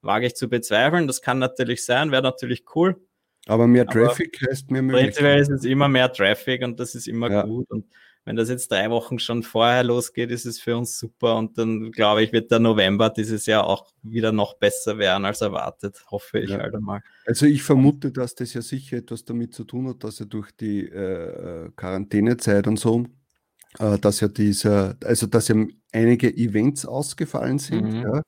[0.02, 1.06] wage ich zu bezweifeln.
[1.06, 3.00] Das kann natürlich sein, wäre natürlich cool.
[3.46, 5.12] Aber mehr Traffic Aber heißt mehr Möglichkeiten.
[5.12, 7.42] Prinzipiell ist es immer mehr Traffic und das ist immer ja.
[7.42, 7.70] gut.
[7.70, 7.86] Und
[8.30, 11.90] wenn das jetzt drei Wochen schon vorher losgeht, ist es für uns super und dann
[11.90, 16.38] glaube ich, wird der November dieses Jahr auch wieder noch besser werden als erwartet, hoffe
[16.38, 16.58] ich ja.
[16.58, 17.02] halt einmal.
[17.26, 20.52] Also ich vermute, dass das ja sicher etwas damit zu tun hat, dass er durch
[20.52, 23.04] die äh, Quarantänezeit und so,
[23.80, 25.56] äh, dass ja dieser, also dass ja
[25.90, 28.02] einige Events ausgefallen sind, mhm.
[28.02, 28.22] ja,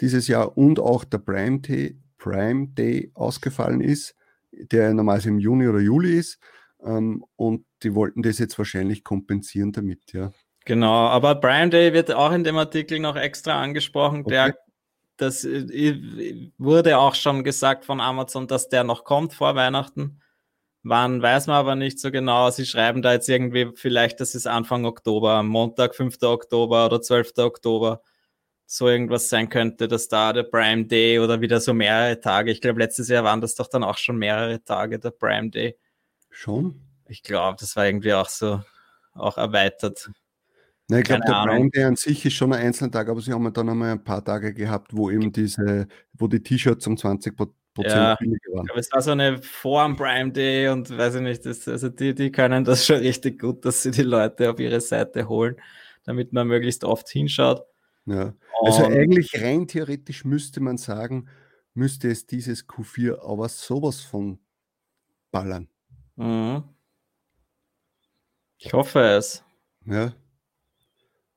[0.00, 4.16] dieses Jahr und auch der Prime Day, Prime Day ausgefallen ist,
[4.50, 6.40] der normalerweise im Juni oder Juli ist.
[6.84, 10.32] Ähm, und die wollten das jetzt wahrscheinlich kompensieren damit, ja.
[10.64, 14.22] Genau, aber Prime Day wird auch in dem Artikel noch extra angesprochen.
[14.22, 14.30] Okay.
[14.30, 14.58] Der,
[15.16, 20.20] das äh, wurde auch schon gesagt von Amazon, dass der noch kommt vor Weihnachten.
[20.82, 22.50] Wann weiß man aber nicht so genau.
[22.50, 26.22] Sie schreiben da jetzt irgendwie vielleicht, das ist Anfang Oktober, Montag, 5.
[26.22, 27.32] Oktober oder 12.
[27.38, 28.02] Oktober.
[28.66, 32.50] So irgendwas sein könnte, dass da der Prime Day oder wieder so mehrere Tage.
[32.50, 35.76] Ich glaube, letztes Jahr waren das doch dann auch schon mehrere Tage, der Prime Day.
[36.30, 36.80] Schon?
[37.08, 38.60] Ich glaube, das war irgendwie auch so,
[39.14, 40.10] auch erweitert.
[40.88, 43.52] Na, ich glaube, der Prime Day an sich ist schon ein Einzeltag, aber sie haben
[43.52, 47.54] dann einmal ein paar Tage gehabt, wo eben diese, wo die T-Shirts um 20 Prozent
[47.78, 48.70] ja, billiger waren.
[48.70, 52.14] Aber es war so eine Form Prime Day und weiß ich nicht, das, also die,
[52.14, 55.56] die können das schon richtig gut, dass sie die Leute auf ihre Seite holen,
[56.04, 57.64] damit man möglichst oft hinschaut.
[58.06, 58.34] Ja.
[58.62, 61.28] Also und eigentlich rein theoretisch müsste man sagen,
[61.74, 64.38] müsste es dieses Q4 aber sowas von
[65.32, 65.68] ballern.
[66.16, 66.64] Mhm.
[68.58, 69.44] Ich hoffe es.
[69.84, 70.12] Ja.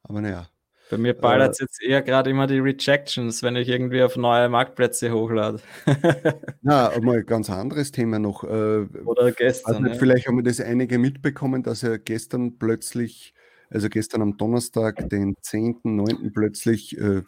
[0.03, 0.49] Aber naja.
[0.89, 4.15] Bei mir ballert es äh, jetzt eher gerade immer die Rejections, wenn ich irgendwie auf
[4.17, 5.59] neue Marktplätze hochlade.
[6.63, 8.43] Na, mal ein ganz anderes Thema noch.
[8.43, 9.75] Äh, Oder gestern.
[9.75, 9.95] Also ja.
[9.95, 13.35] Vielleicht haben wir das einige mitbekommen, dass er gestern plötzlich,
[13.69, 16.31] also gestern am Donnerstag, den 10.9.
[16.33, 17.21] plötzlich äh,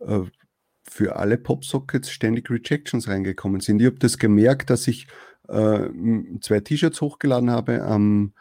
[0.00, 0.22] äh,
[0.88, 3.80] für alle Popsockets ständig Rejections reingekommen sind.
[3.80, 5.08] Ich habe das gemerkt, dass ich
[5.48, 5.88] äh,
[6.40, 8.32] zwei T-Shirts hochgeladen habe am,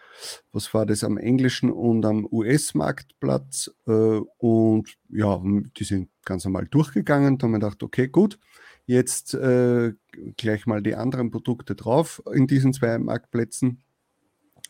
[0.52, 3.72] was war das, am englischen und am US-Marktplatz.
[3.88, 5.42] Äh, und ja,
[5.78, 7.38] die sind ganz normal durchgegangen.
[7.38, 8.39] Da haben wir gedacht, okay, gut,
[8.86, 9.94] jetzt äh,
[10.38, 13.84] gleich mal die anderen Produkte drauf in diesen zwei Marktplätzen.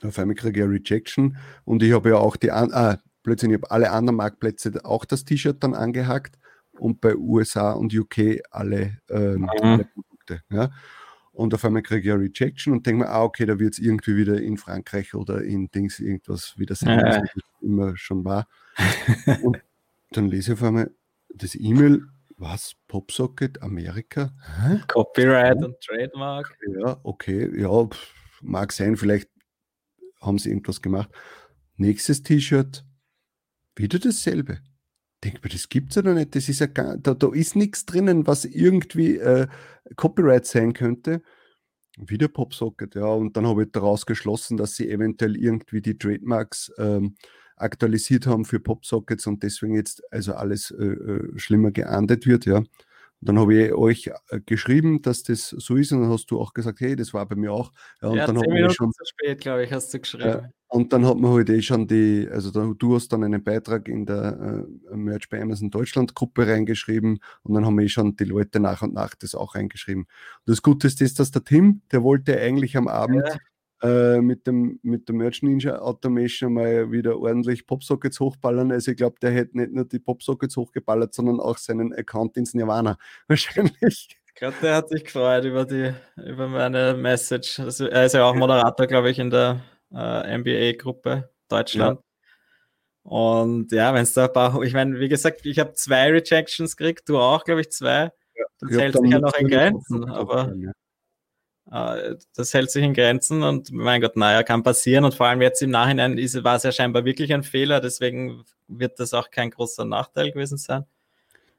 [0.02, 3.58] Auf einmal kriege ich eine Rejection und ich habe ja auch die, ah, plötzlich ich
[3.58, 6.38] habe alle anderen Marktplätze auch das T-Shirt dann angehackt
[6.80, 9.50] und bei USA und UK alle, ähm, mhm.
[9.62, 10.41] alle Produkte.
[10.50, 10.72] Ja.
[11.34, 13.80] Und auf einmal kriege ich eine Rejection und denke mir, ah, okay, da wird es
[13.80, 18.48] irgendwie wieder in Frankreich oder in Dings irgendwas wieder sein, was immer schon war.
[19.41, 19.60] und
[20.12, 20.91] dann lese ich auf einmal
[21.30, 22.04] das E-Mail,
[22.38, 22.76] was?
[22.88, 24.32] Popsocket Amerika?
[24.62, 24.82] Hä?
[24.88, 26.56] Copyright und Trademark.
[26.80, 27.89] Ja, okay, ja,
[28.41, 29.30] mag sein, vielleicht
[30.22, 31.10] haben sie irgendwas gemacht.
[31.78, 32.86] Nächstes T-Shirt,
[33.76, 34.60] wieder dasselbe
[35.23, 36.36] denke mir, das gibt es ja noch nicht.
[36.36, 39.47] Das ist ja gar, da, da ist nichts drinnen, was irgendwie äh,
[39.95, 41.21] Copyright sein könnte.
[41.97, 43.05] Wieder Popsocket, ja.
[43.05, 47.15] Und dann habe ich daraus geschlossen, dass sie eventuell irgendwie die Trademarks ähm,
[47.55, 52.57] aktualisiert haben für Popsockets und deswegen jetzt also alles äh, äh schlimmer geahndet wird, ja.
[52.57, 56.41] Und dann habe ich euch äh, geschrieben, dass das so ist und dann hast du
[56.41, 57.71] auch gesagt, hey, das war bei mir auch.
[58.01, 60.27] Ja, und ja, dann zehn Minuten schon, zu spät, glaube ich, hast du geschrieben.
[60.27, 63.43] Ja, und dann hat man halt eh schon die, also da, du hast dann einen
[63.43, 67.89] Beitrag in der äh, Merch bei Amazon Deutschland Gruppe reingeschrieben und dann haben wir eh
[67.89, 70.05] schon die Leute nach und nach das auch reingeschrieben.
[70.05, 73.38] Und das Gute ist das, dass der Tim, der wollte eigentlich am Abend ja
[73.83, 78.71] äh, mit, dem, mit der Merch Ninja Automation mal wieder ordentlich Popsockets hochballern.
[78.71, 82.55] Also ich glaube, der hätte nicht nur die Popsockets hochgeballert, sondern auch seinen Account ins
[82.55, 82.97] Nirvana.
[83.27, 84.07] Wahrscheinlich.
[84.25, 87.59] Ich glaube, der hat sich gefreut über, die, über meine Message.
[87.59, 89.62] Also, er ist ja auch Moderator, glaube ich, in der
[89.93, 91.99] äh, MBA-Gruppe Deutschland.
[91.99, 92.06] Ja.
[93.03, 96.77] Und ja, wenn es da ein paar, ich meine, wie gesagt, ich habe zwei Rejections
[96.77, 98.12] gekriegt, du auch, glaube ich, zwei.
[98.36, 100.53] Ja, das hält sich ja noch in Grenzen, aber.
[101.71, 105.06] Äh, das hält sich in Grenzen und mein Gott, naja, kann passieren.
[105.06, 108.99] Und vor allem jetzt im Nachhinein war es ja scheinbar wirklich ein Fehler, deswegen wird
[108.99, 110.86] das auch kein großer Nachteil gewesen sein.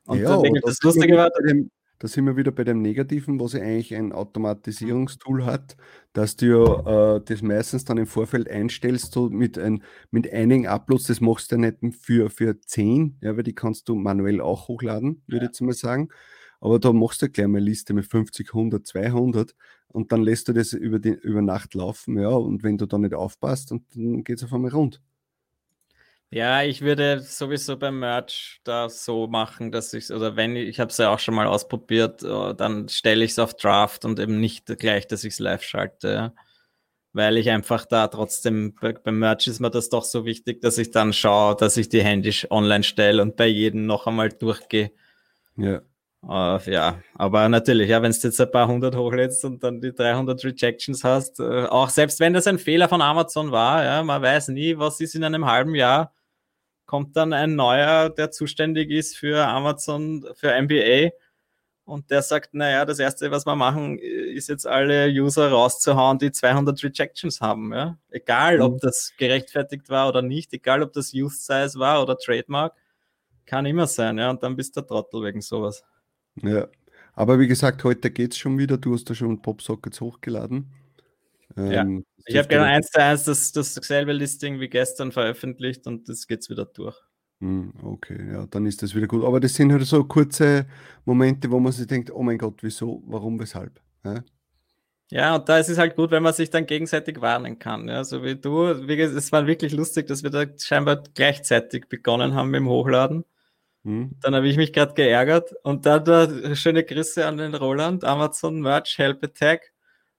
[0.06, 1.30] Und ja, deswegen, das, das Lustige war.
[1.98, 5.76] Da sind wir wieder bei dem Negativen, wo sie eigentlich ein Automatisierungstool hat,
[6.12, 10.66] dass du ja äh, das meistens dann im Vorfeld einstellst, so mit, ein, mit einigen
[10.66, 14.40] Uploads, das machst du ja nicht für, für 10, ja, weil die kannst du manuell
[14.40, 15.50] auch hochladen, würde ja.
[15.50, 16.08] ich jetzt mal sagen.
[16.60, 19.54] Aber da machst du gleich mal eine Liste mit 50, 100, 200
[19.88, 22.98] und dann lässt du das über, die, über Nacht laufen, ja, und wenn du da
[22.98, 25.00] nicht aufpasst, dann, dann geht es auf einmal rund.
[26.34, 30.80] Ja, ich würde sowieso beim Merch da so machen, dass ich, oder wenn ich, ich
[30.80, 34.18] habe es ja auch schon mal ausprobiert, äh, dann stelle ich es auf Draft und
[34.18, 36.32] eben nicht gleich, dass ich es live schalte.
[37.12, 40.90] Weil ich einfach da trotzdem, beim Merch ist mir das doch so wichtig, dass ich
[40.90, 44.90] dann schaue, dass ich die händisch online stelle und bei jedem noch einmal durchgehe.
[45.56, 45.82] Ja.
[46.26, 49.92] Uh, ja, aber natürlich, ja, wenn du jetzt ein paar hundert hochlädst und dann die
[49.94, 54.22] 300 Rejections hast, äh, auch selbst wenn das ein Fehler von Amazon war, ja, man
[54.22, 56.13] weiß nie, was ist in einem halben Jahr,
[56.94, 61.10] kommt dann ein neuer, der zuständig ist für Amazon, für MBA
[61.82, 66.30] und der sagt, naja, das erste, was wir machen, ist jetzt alle User rauszuhauen, die
[66.30, 68.78] 200 Rejections haben, ja, egal, ob mhm.
[68.80, 72.74] das gerechtfertigt war oder nicht, egal, ob das Use Size war oder Trademark,
[73.44, 75.82] kann immer sein, ja, und dann bist du der Trottel wegen sowas.
[76.42, 76.68] Ja,
[77.14, 78.78] aber wie gesagt, heute geht es schon wieder.
[78.78, 80.70] Du hast da schon Popsockets hochgeladen.
[81.56, 86.08] Ähm, ja, ich habe gerne eins zu eins das, dasselbe Listing wie gestern veröffentlicht und
[86.08, 86.96] das geht wieder durch.
[87.40, 89.24] Hm, okay, ja, dann ist das wieder gut.
[89.24, 90.66] Aber das sind halt so kurze
[91.04, 93.80] Momente, wo man sich denkt, oh mein Gott, wieso, warum, weshalb?
[94.04, 94.24] Ja?
[95.10, 97.88] Ja, und da ist es halt gut, wenn man sich dann gegenseitig warnen kann.
[97.88, 98.88] Ja, so wie du.
[98.88, 103.24] Wie, es war wirklich lustig, dass wir da scheinbar gleichzeitig begonnen haben mit dem Hochladen.
[103.84, 104.12] Hm.
[104.22, 108.60] Dann habe ich mich gerade geärgert und dann da schöne Grüße an den Roland, Amazon
[108.60, 109.73] Merch Help Attack.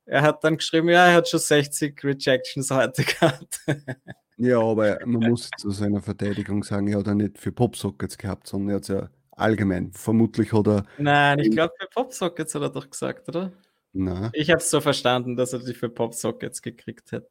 [0.05, 3.59] Er hat dann geschrieben, ja, er hat schon 60 Rejections heute gehabt.
[4.37, 8.47] ja, aber man muss zu seiner Verteidigung sagen, er hat ja nicht für Popsockets gehabt,
[8.47, 10.85] sondern er hat es ja allgemein, vermutlich oder.
[10.97, 13.51] Nein, ich glaube für Popsockets hat er doch gesagt, oder?
[13.93, 14.29] Nein.
[14.33, 17.23] Ich habe es so verstanden, dass er die für Popsockets gekriegt hat.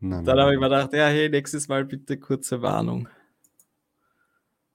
[0.00, 3.08] Nein, dann habe ich mir gedacht, ja, hey, nächstes Mal bitte kurze Warnung.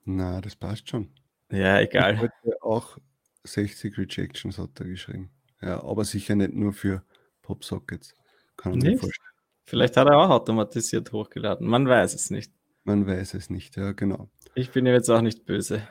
[0.06, 1.10] Na, das passt schon.
[1.52, 2.32] Ja, egal.
[2.62, 2.98] Auch
[3.44, 5.30] 60 Rejections hat er geschrieben.
[5.62, 7.04] Ja, aber sicher nicht nur für
[7.50, 8.14] Popsockets.
[8.58, 9.28] Kann man mir vorstellen.
[9.66, 11.68] Vielleicht hat er auch automatisiert hochgeladen.
[11.68, 12.52] Man weiß es nicht.
[12.84, 14.30] Man weiß es nicht, ja, genau.
[14.56, 15.88] Ich bin jetzt auch nicht böse.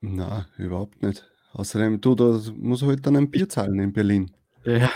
[0.00, 1.30] Na, überhaupt nicht.
[1.52, 4.30] Außerdem, du, da muss heute dann ein Bier zahlen in Berlin.
[4.64, 4.90] Ja,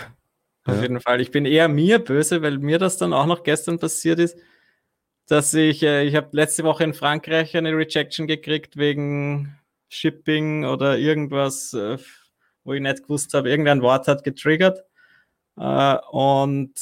[0.65, 0.81] auf ja.
[0.83, 1.21] jeden Fall.
[1.21, 4.37] Ich bin eher mir böse, weil mir das dann auch noch gestern passiert ist
[5.27, 9.57] dass ich, äh, ich habe letzte Woche in Frankreich eine Rejection gekriegt wegen
[9.89, 11.97] Shipping oder irgendwas, äh,
[12.63, 14.83] wo ich nicht gewusst habe, irgendein Wort hat getriggert.
[15.57, 16.73] Äh, und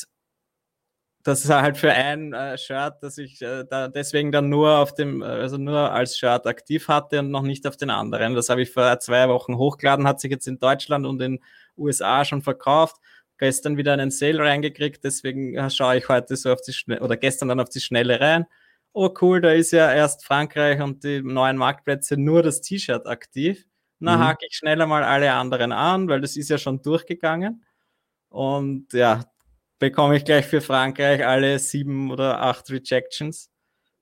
[1.23, 4.93] das ist halt für ein äh, Shirt, das ich äh, da deswegen dann nur auf
[4.93, 8.35] dem, äh, also nur als Shirt aktiv hatte und noch nicht auf den anderen.
[8.35, 11.39] Das habe ich vor zwei Wochen hochgeladen, hat sich jetzt in Deutschland und in
[11.77, 12.97] USA schon verkauft
[13.37, 17.49] gestern wieder einen Sale reingekriegt, deswegen schaue ich heute so auf die Schnelle, oder gestern
[17.49, 18.45] dann auf die Schnelle rein.
[18.93, 23.65] Oh cool, da ist ja erst Frankreich und die neuen Marktplätze nur das T-Shirt aktiv.
[23.99, 24.21] Na, mhm.
[24.23, 27.65] hake ich schneller mal alle anderen an, weil das ist ja schon durchgegangen.
[28.35, 29.23] Und ja,
[29.79, 33.49] bekomme ich gleich für Frankreich alle sieben oder acht Rejections,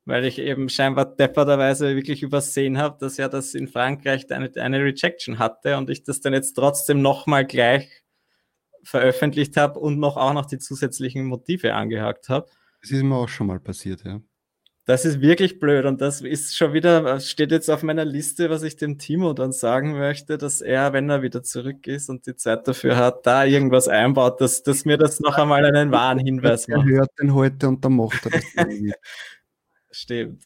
[0.05, 4.79] weil ich eben scheinbar depperterweise wirklich übersehen habe, dass ja das in Frankreich eine, eine
[4.79, 8.03] Rejection hatte und ich das dann jetzt trotzdem nochmal gleich
[8.81, 12.49] veröffentlicht habe und noch auch noch die zusätzlichen Motive angehakt habe.
[12.81, 14.19] Das ist mir auch schon mal passiert, ja.
[14.85, 18.63] Das ist wirklich blöd und das ist schon wieder, steht jetzt auf meiner Liste, was
[18.63, 22.35] ich dem Timo dann sagen möchte, dass er, wenn er wieder zurück ist und die
[22.35, 26.67] Zeit dafür hat, da irgendwas einbaut, dass, dass mir das noch einmal einen wahren Hinweis
[26.67, 26.85] macht.
[26.85, 28.43] Er hört den heute und dann macht er das.
[29.91, 30.43] Stimmt.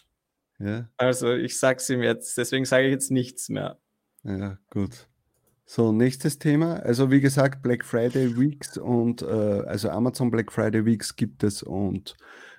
[0.60, 0.88] Ja.
[0.98, 3.80] Also ich sag's ihm jetzt, deswegen sage ich jetzt nichts mehr.
[4.24, 5.08] Ja, gut.
[5.66, 6.76] So, nächstes Thema.
[6.78, 11.64] Also wie gesagt, Black Friday Weeks und äh, also Amazon Black Friday Weeks gibt es
[11.64, 12.16] und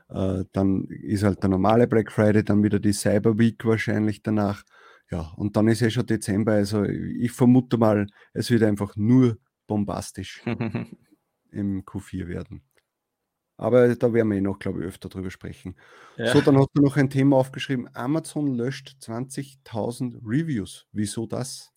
[0.08, 4.64] äh, dann ist halt der normale Black Friday, dann wieder die Cyber Week wahrscheinlich danach.
[5.10, 6.52] Ja, und dann ist ja schon Dezember.
[6.52, 10.42] Also ich vermute mal, es wird einfach nur bombastisch
[11.50, 12.62] im Q4 werden.
[13.56, 15.74] Aber da werden wir eh noch, glaube ich, öfter drüber sprechen.
[16.16, 16.32] Ja.
[16.32, 17.88] So, dann hast du noch ein Thema aufgeschrieben.
[17.92, 20.86] Amazon löscht 20.000 Reviews.
[20.92, 21.72] Wieso das?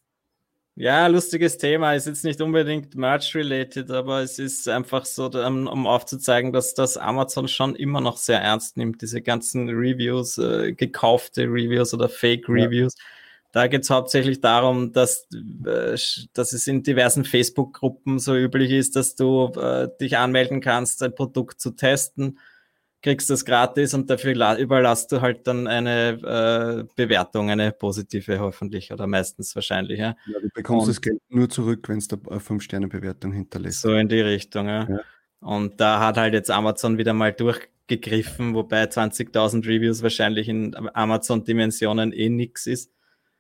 [0.76, 1.96] Ja, lustiges Thema.
[1.96, 7.48] Ist jetzt nicht unbedingt Merch-related, aber es ist einfach so, um, aufzuzeigen, dass das Amazon
[7.50, 12.96] schon immer noch sehr ernst nimmt, diese ganzen Reviews, äh, gekaufte Reviews oder Fake-Reviews.
[12.98, 13.04] Ja.
[13.54, 15.28] Da geht es hauptsächlich darum, dass,
[15.66, 15.98] äh,
[16.34, 21.14] dass es in diversen Facebook-Gruppen so üblich ist, dass du äh, dich anmelden kannst, ein
[21.14, 22.40] Produkt zu testen
[23.02, 28.92] kriegst das gratis und dafür überlasst du halt dann eine äh, Bewertung, eine positive hoffentlich
[28.92, 30.00] oder meistens wahrscheinlich.
[30.00, 33.82] Ja, ja du bekommst und, das Geld nur zurück, wenn es da eine 5-Sterne-Bewertung hinterlässt.
[33.82, 34.88] So in die Richtung, ja.
[34.88, 35.00] ja.
[35.40, 42.14] Und da hat halt jetzt Amazon wieder mal durchgegriffen, wobei 20.000 Reviews wahrscheinlich in Amazon-Dimensionen
[42.14, 42.92] eh nix ist.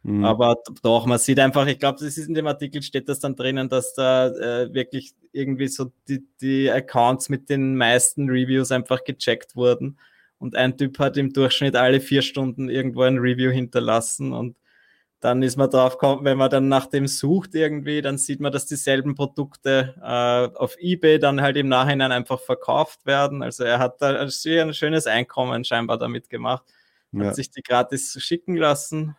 [0.04, 0.26] Mhm.
[0.26, 3.36] Aber doch, man sieht einfach, ich glaube, das ist in dem Artikel steht das dann
[3.36, 9.04] drinnen, dass da äh, wirklich irgendwie so die, die Accounts mit den meisten Reviews einfach
[9.04, 10.00] gecheckt wurden.
[10.40, 14.58] Und ein Typ hat im Durchschnitt alle vier Stunden irgendwo ein Review hinterlassen und
[15.20, 18.52] dann ist man drauf gekommen, wenn man dann nach dem sucht irgendwie, dann sieht man,
[18.52, 23.44] dass dieselben Produkte äh, auf eBay dann halt im Nachhinein einfach verkauft werden.
[23.44, 26.64] Also er hat da ein schönes Einkommen scheinbar damit gemacht,
[27.14, 27.34] hat ja.
[27.36, 29.16] sich die gratis schicken lassen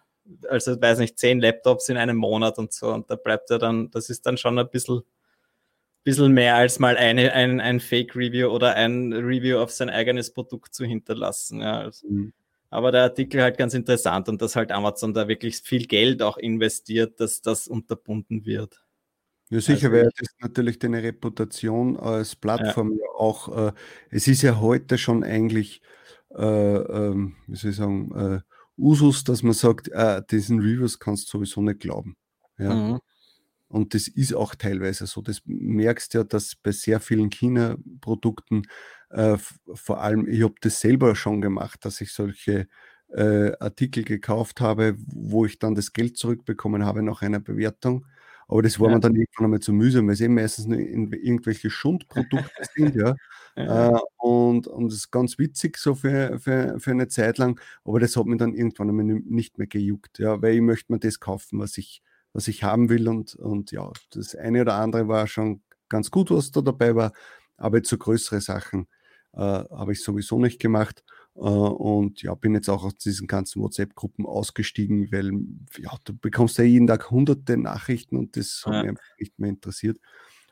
[0.48, 2.92] also weiß nicht, zehn Laptops in einem Monat und so.
[2.92, 5.02] Und da bleibt er dann, das ist dann schon ein bisschen,
[6.04, 10.74] bisschen mehr als mal eine, ein, ein Fake-Review oder ein Review auf sein eigenes Produkt
[10.74, 11.60] zu hinterlassen.
[11.60, 11.80] Ja.
[11.80, 12.32] Also, mhm.
[12.70, 16.38] Aber der Artikel halt ganz interessant und dass halt Amazon da wirklich viel Geld auch
[16.38, 18.82] investiert, dass das unterbunden wird.
[19.50, 23.06] Ja, sicher, also, weil das natürlich deine Reputation als Plattform ja.
[23.14, 23.72] auch, äh,
[24.08, 25.82] es ist ja heute schon eigentlich,
[26.34, 28.51] äh, ähm, wie soll ich sagen, äh,
[28.82, 32.16] Usus, dass man sagt, äh, diesen Reviews kannst du sowieso nicht glauben.
[32.58, 32.74] Ja.
[32.74, 33.00] Mhm.
[33.68, 35.22] Und das ist auch teilweise so.
[35.22, 38.64] Das merkst ja, dass bei sehr vielen China-Produkten,
[39.08, 39.38] äh,
[39.72, 42.68] vor allem, ich habe das selber schon gemacht, dass ich solche
[43.08, 48.06] äh, Artikel gekauft habe, wo ich dann das Geld zurückbekommen habe nach einer Bewertung.
[48.46, 48.96] Aber das war ja.
[48.96, 52.94] mir dann irgendwann einmal zu mühsam, weil es eben meistens nur in, irgendwelche Schundprodukte sind,
[52.94, 53.14] ja.
[53.56, 53.96] Ja.
[53.96, 58.00] Äh, und, und das ist ganz witzig so für, für, für eine Zeit lang, aber
[58.00, 61.20] das hat mir dann irgendwann einmal nicht mehr gejuckt, ja, weil ich möchte mir das
[61.20, 63.08] kaufen, was ich, was ich haben will.
[63.08, 67.12] Und, und ja, das eine oder andere war schon ganz gut, was da dabei war,
[67.56, 68.86] aber jetzt so größere Sachen
[69.34, 71.04] äh, habe ich sowieso nicht gemacht.
[71.34, 75.32] Äh, und ja, bin jetzt auch aus diesen ganzen WhatsApp-Gruppen ausgestiegen, weil
[75.78, 78.80] ja, du bekommst ja jeden Tag hunderte Nachrichten und das hat ja.
[78.80, 79.98] mich einfach nicht mehr interessiert.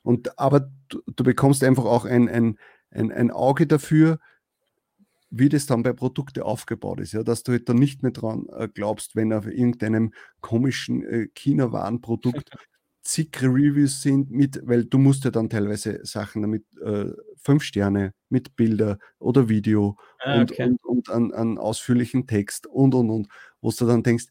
[0.02, 2.58] Und aber du, du bekommst einfach auch ein, ein,
[2.90, 4.18] ein, ein Auge dafür,
[5.30, 8.46] wie das dann bei Produkten aufgebaut ist, ja, dass du halt dann nicht mehr dran
[8.56, 12.50] äh, glaubst, wenn auf irgendeinem komischen äh, China-Warenprodukt
[13.02, 18.12] zig Reviews sind, mit, weil du musst ja dann teilweise Sachen damit äh, fünf Sterne
[18.28, 20.64] mit Bilder oder Video ah, okay.
[20.64, 23.28] und, und, und an, an, ausführlichen Text und und und,
[23.60, 24.26] wo du dann denkst,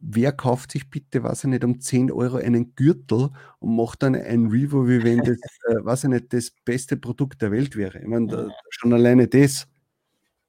[0.00, 4.14] wer kauft sich bitte, was ich nicht, um 10 Euro einen Gürtel und macht dann
[4.14, 7.98] ein Review, wie wenn das, äh, was ich nicht, das beste Produkt der Welt wäre.
[7.98, 9.68] Ich meine, da, schon alleine das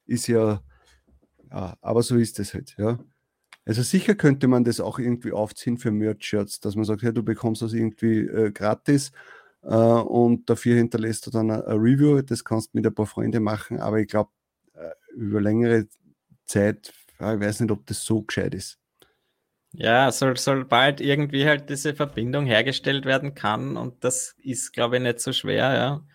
[0.06, 0.62] ist ja,
[1.50, 2.98] ja, aber so ist es halt, ja.
[3.64, 7.22] Also sicher könnte man das auch irgendwie aufziehen für Merch-Shirts, dass man sagt, ja, du
[7.22, 9.12] bekommst das irgendwie äh, gratis
[9.62, 12.22] äh, und dafür hinterlässt du dann ein, Review.
[12.22, 14.30] Das kannst du mit ein paar Freunden machen, aber ich glaube,
[14.74, 15.86] äh, über längere
[16.46, 18.81] Zeit, ich weiß nicht, ob das so gescheit ist.
[19.74, 24.96] Ja, soll, soll bald irgendwie halt diese Verbindung hergestellt werden kann und das ist, glaube
[24.96, 26.06] ich, nicht so schwer, ja.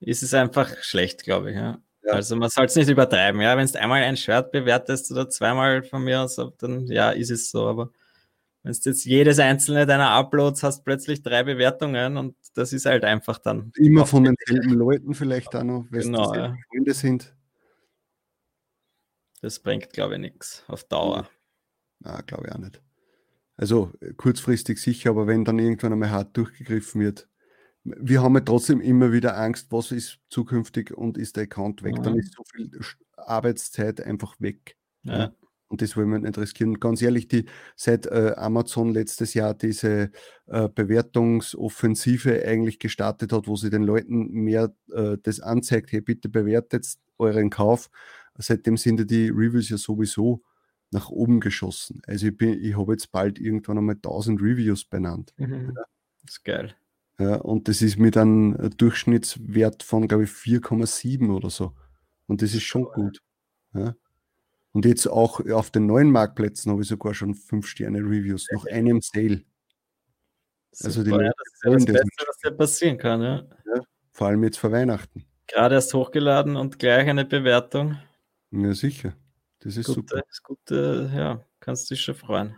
[0.00, 1.78] Ist es einfach schlecht, glaube ich, ja.
[2.04, 2.12] Ja.
[2.12, 3.56] Also man soll es nicht übertreiben, ja.
[3.56, 7.50] Wenn du einmal ein Shirt bewertest oder zweimal von mir aus, dann ja, ist es
[7.50, 7.66] so.
[7.66, 7.90] Aber
[8.62, 13.04] wenn du jetzt jedes einzelne deiner Uploads hast, plötzlich drei Bewertungen und das ist halt
[13.04, 13.72] einfach dann.
[13.76, 16.56] Immer von denselben Leuten vielleicht auch noch, wenn genau, es ja.
[16.70, 17.34] Freunde sind.
[19.42, 21.28] Das bringt, glaube ich, nichts auf Dauer.
[22.00, 22.80] Na, glaube ich auch nicht.
[23.56, 27.28] Also kurzfristig sicher, aber wenn dann irgendwann einmal hart durchgegriffen wird,
[27.84, 31.96] wir haben ja trotzdem immer wieder Angst, was ist zukünftig und ist der Account weg.
[31.98, 32.02] Mhm.
[32.02, 32.70] Dann ist so viel
[33.16, 34.76] Arbeitszeit einfach weg.
[35.04, 35.32] Ja.
[35.68, 36.74] Und das wollen wir nicht riskieren.
[36.74, 40.10] Und ganz ehrlich, die, seit äh, Amazon letztes Jahr diese
[40.46, 46.28] äh, Bewertungsoffensive eigentlich gestartet hat, wo sie den Leuten mehr äh, das anzeigt, hey, bitte
[46.28, 46.86] bewertet
[47.18, 47.88] euren Kauf.
[48.38, 50.42] Seitdem sind ja die Reviews ja sowieso
[50.90, 52.00] nach oben geschossen.
[52.06, 55.32] Also ich, ich habe jetzt bald irgendwann einmal 1000 Reviews benannt.
[55.36, 55.72] Mhm.
[55.76, 55.84] Ja.
[56.22, 56.74] Das ist geil.
[57.18, 61.74] Ja, und das ist mit einem Durchschnittswert von, glaube ich, 4,7 oder so.
[62.26, 63.22] Und das ist schon gut.
[63.72, 63.94] Ja.
[64.72, 69.44] Und jetzt auch auf den neuen Marktplätzen habe ich sogar schon 5-Sterne-Reviews, nach einem Sale.
[70.72, 73.22] Super, also die ja, das ist ja das Beste, was dir passieren kann.
[73.22, 73.48] Ja.
[73.74, 73.82] ja.
[74.12, 75.24] vor allem jetzt vor Weihnachten.
[75.46, 77.96] Gerade erst hochgeladen und gleich eine Bewertung.
[78.50, 79.14] Ja, sicher.
[79.60, 80.22] Das ist gute, super.
[80.28, 82.56] Ist gute, ja, kannst dich schon freuen.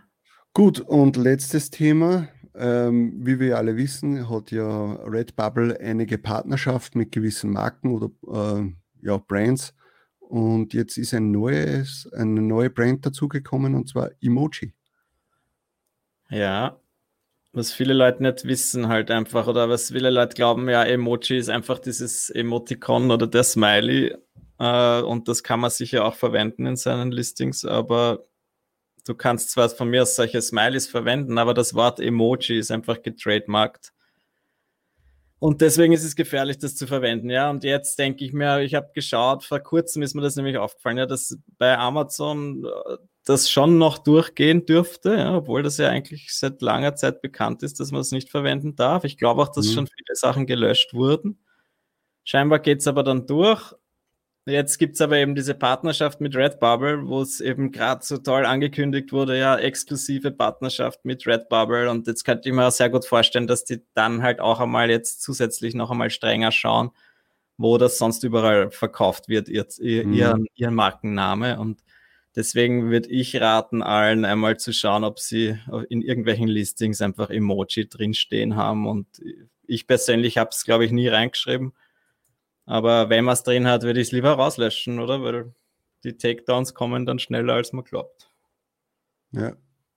[0.53, 7.11] Gut, und letztes Thema, ähm, wie wir alle wissen, hat ja Redbubble einige Partnerschaften mit
[7.11, 9.73] gewissen Marken oder äh, ja, Brands.
[10.19, 14.73] Und jetzt ist ein neues, eine neue Brand dazugekommen und zwar Emoji.
[16.29, 16.79] Ja,
[17.51, 21.49] was viele Leute nicht wissen, halt einfach, oder was viele Leute glauben, ja, Emoji ist
[21.49, 24.15] einfach dieses Emoticon oder der Smiley.
[24.59, 28.25] Äh, und das kann man sicher auch verwenden in seinen Listings, aber
[29.07, 33.01] du kannst zwar von mir aus solche Smileys verwenden, aber das Wort Emoji ist einfach
[33.01, 33.93] getrademarkt.
[35.39, 37.29] Und deswegen ist es gefährlich, das zu verwenden.
[37.29, 40.57] Ja, und jetzt denke ich mir, ich habe geschaut, vor kurzem ist mir das nämlich
[40.57, 45.87] aufgefallen, ja, dass bei Amazon äh, das schon noch durchgehen dürfte, ja, obwohl das ja
[45.87, 49.05] eigentlich seit langer Zeit bekannt ist, dass man es nicht verwenden darf.
[49.05, 49.73] Ich glaube auch, dass mhm.
[49.73, 51.39] schon viele Sachen gelöscht wurden.
[52.25, 53.73] Scheinbar geht es aber dann durch
[54.49, 58.45] Jetzt gibt es aber eben diese Partnerschaft mit Redbubble, wo es eben gerade so toll
[58.45, 61.89] angekündigt wurde, ja, exklusive Partnerschaft mit Redbubble.
[61.89, 64.89] Und jetzt könnte ich mir auch sehr gut vorstellen, dass die dann halt auch einmal
[64.89, 66.91] jetzt zusätzlich noch einmal strenger schauen,
[67.57, 70.13] wo das sonst überall verkauft wird, ihr, ihr, mhm.
[70.13, 71.59] ihren, ihren Markenname.
[71.59, 71.81] Und
[72.35, 75.57] Deswegen würde ich raten, allen einmal zu schauen, ob sie
[75.89, 78.87] in irgendwelchen Listings einfach Emoji drinstehen haben.
[78.87, 79.07] Und
[79.65, 81.73] ich persönlich habe es, glaube ich, nie reingeschrieben.
[82.69, 85.23] Aber wenn man es drin hat, würde ich es lieber rauslöschen, oder?
[85.23, 85.51] Weil
[86.03, 88.29] die Takedowns kommen dann schneller, als man glaubt.
[89.31, 89.53] Ja.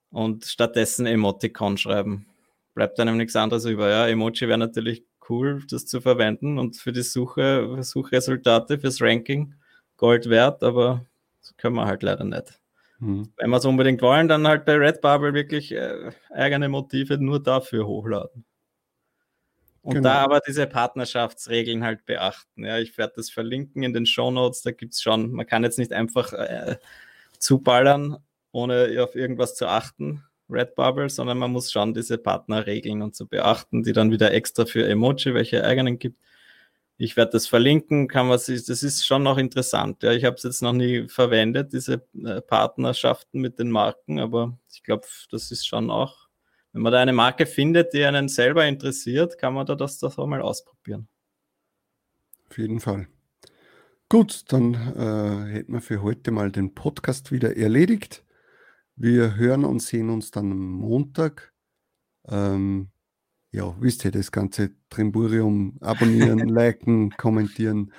[0.09, 2.25] Und stattdessen Emoticon schreiben.
[2.73, 3.91] Bleibt einem nichts anderes über.
[3.91, 9.53] Ja, Emoji wäre natürlich cool, das zu verwenden und für die Suche, Suchresultate, fürs Ranking
[9.97, 11.05] Gold wert, aber
[11.41, 12.59] das können wir halt leider nicht.
[12.97, 13.29] Mhm.
[13.37, 17.85] Wenn wir es unbedingt wollen, dann halt bei Redbubble wirklich äh, eigene Motive nur dafür
[17.85, 18.45] hochladen.
[19.83, 20.09] Und genau.
[20.09, 22.63] da aber diese Partnerschaftsregeln halt beachten.
[22.63, 24.61] Ja, ich werde das verlinken in den Show Notes.
[24.61, 26.77] Da gibt es schon, man kann jetzt nicht einfach äh,
[27.37, 28.17] zuballern,
[28.53, 33.83] ohne auf irgendwas zu achten, Redbubble, sondern man muss schon diese Partnerregeln und so beachten,
[33.83, 36.17] die dann wieder extra für Emoji, welche eigenen gibt.
[36.97, 40.01] Ich werde das verlinken, kann man sich, das ist schon noch interessant.
[40.03, 44.57] Ja, ich habe es jetzt noch nie verwendet, diese äh, Partnerschaften mit den Marken, aber
[44.71, 46.22] ich glaube, das ist schon auch
[46.73, 50.17] wenn man da eine Marke findet, die einen selber interessiert, kann man da das, das
[50.17, 51.07] auch mal ausprobieren.
[52.49, 53.07] Auf jeden Fall.
[54.09, 58.25] Gut, dann äh, hätten wir für heute mal den Podcast wieder erledigt.
[58.95, 61.53] Wir hören und sehen uns dann am Montag.
[62.27, 62.89] Ähm,
[63.51, 67.93] ja, wisst ihr, das ganze Trimburium abonnieren, liken, kommentieren,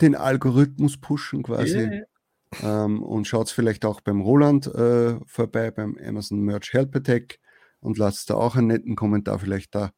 [0.00, 1.78] den Algorithmus pushen quasi.
[1.78, 2.84] Yeah.
[2.84, 7.38] Ähm, und schaut vielleicht auch beim Roland äh, vorbei, beim Amazon Merch Help Attack
[7.84, 9.90] und lasst da auch einen netten Kommentar vielleicht da.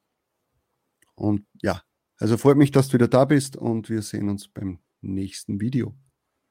[1.15, 1.83] Und ja,
[2.19, 5.95] also freut mich, dass du wieder da bist und wir sehen uns beim nächsten Video.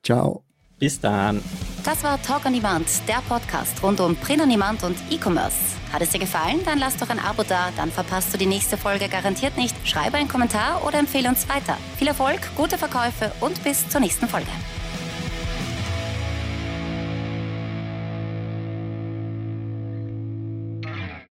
[0.04, 0.46] Ciao.
[0.80, 1.42] Bis dann.
[1.84, 5.58] Das war Talk on Demand, der Podcast rund um Print on Demand und E-Commerce.
[5.94, 6.60] Hat es dir gefallen?
[6.66, 9.76] Dann lass doch ein Abo da, dann verpasst du die nächste Folge garantiert nicht.
[9.88, 11.78] Schreibe einen Kommentar oder empfehle uns weiter.
[11.98, 14.52] Viel Erfolg, gute Verkäufe und bis zur nächsten Folge.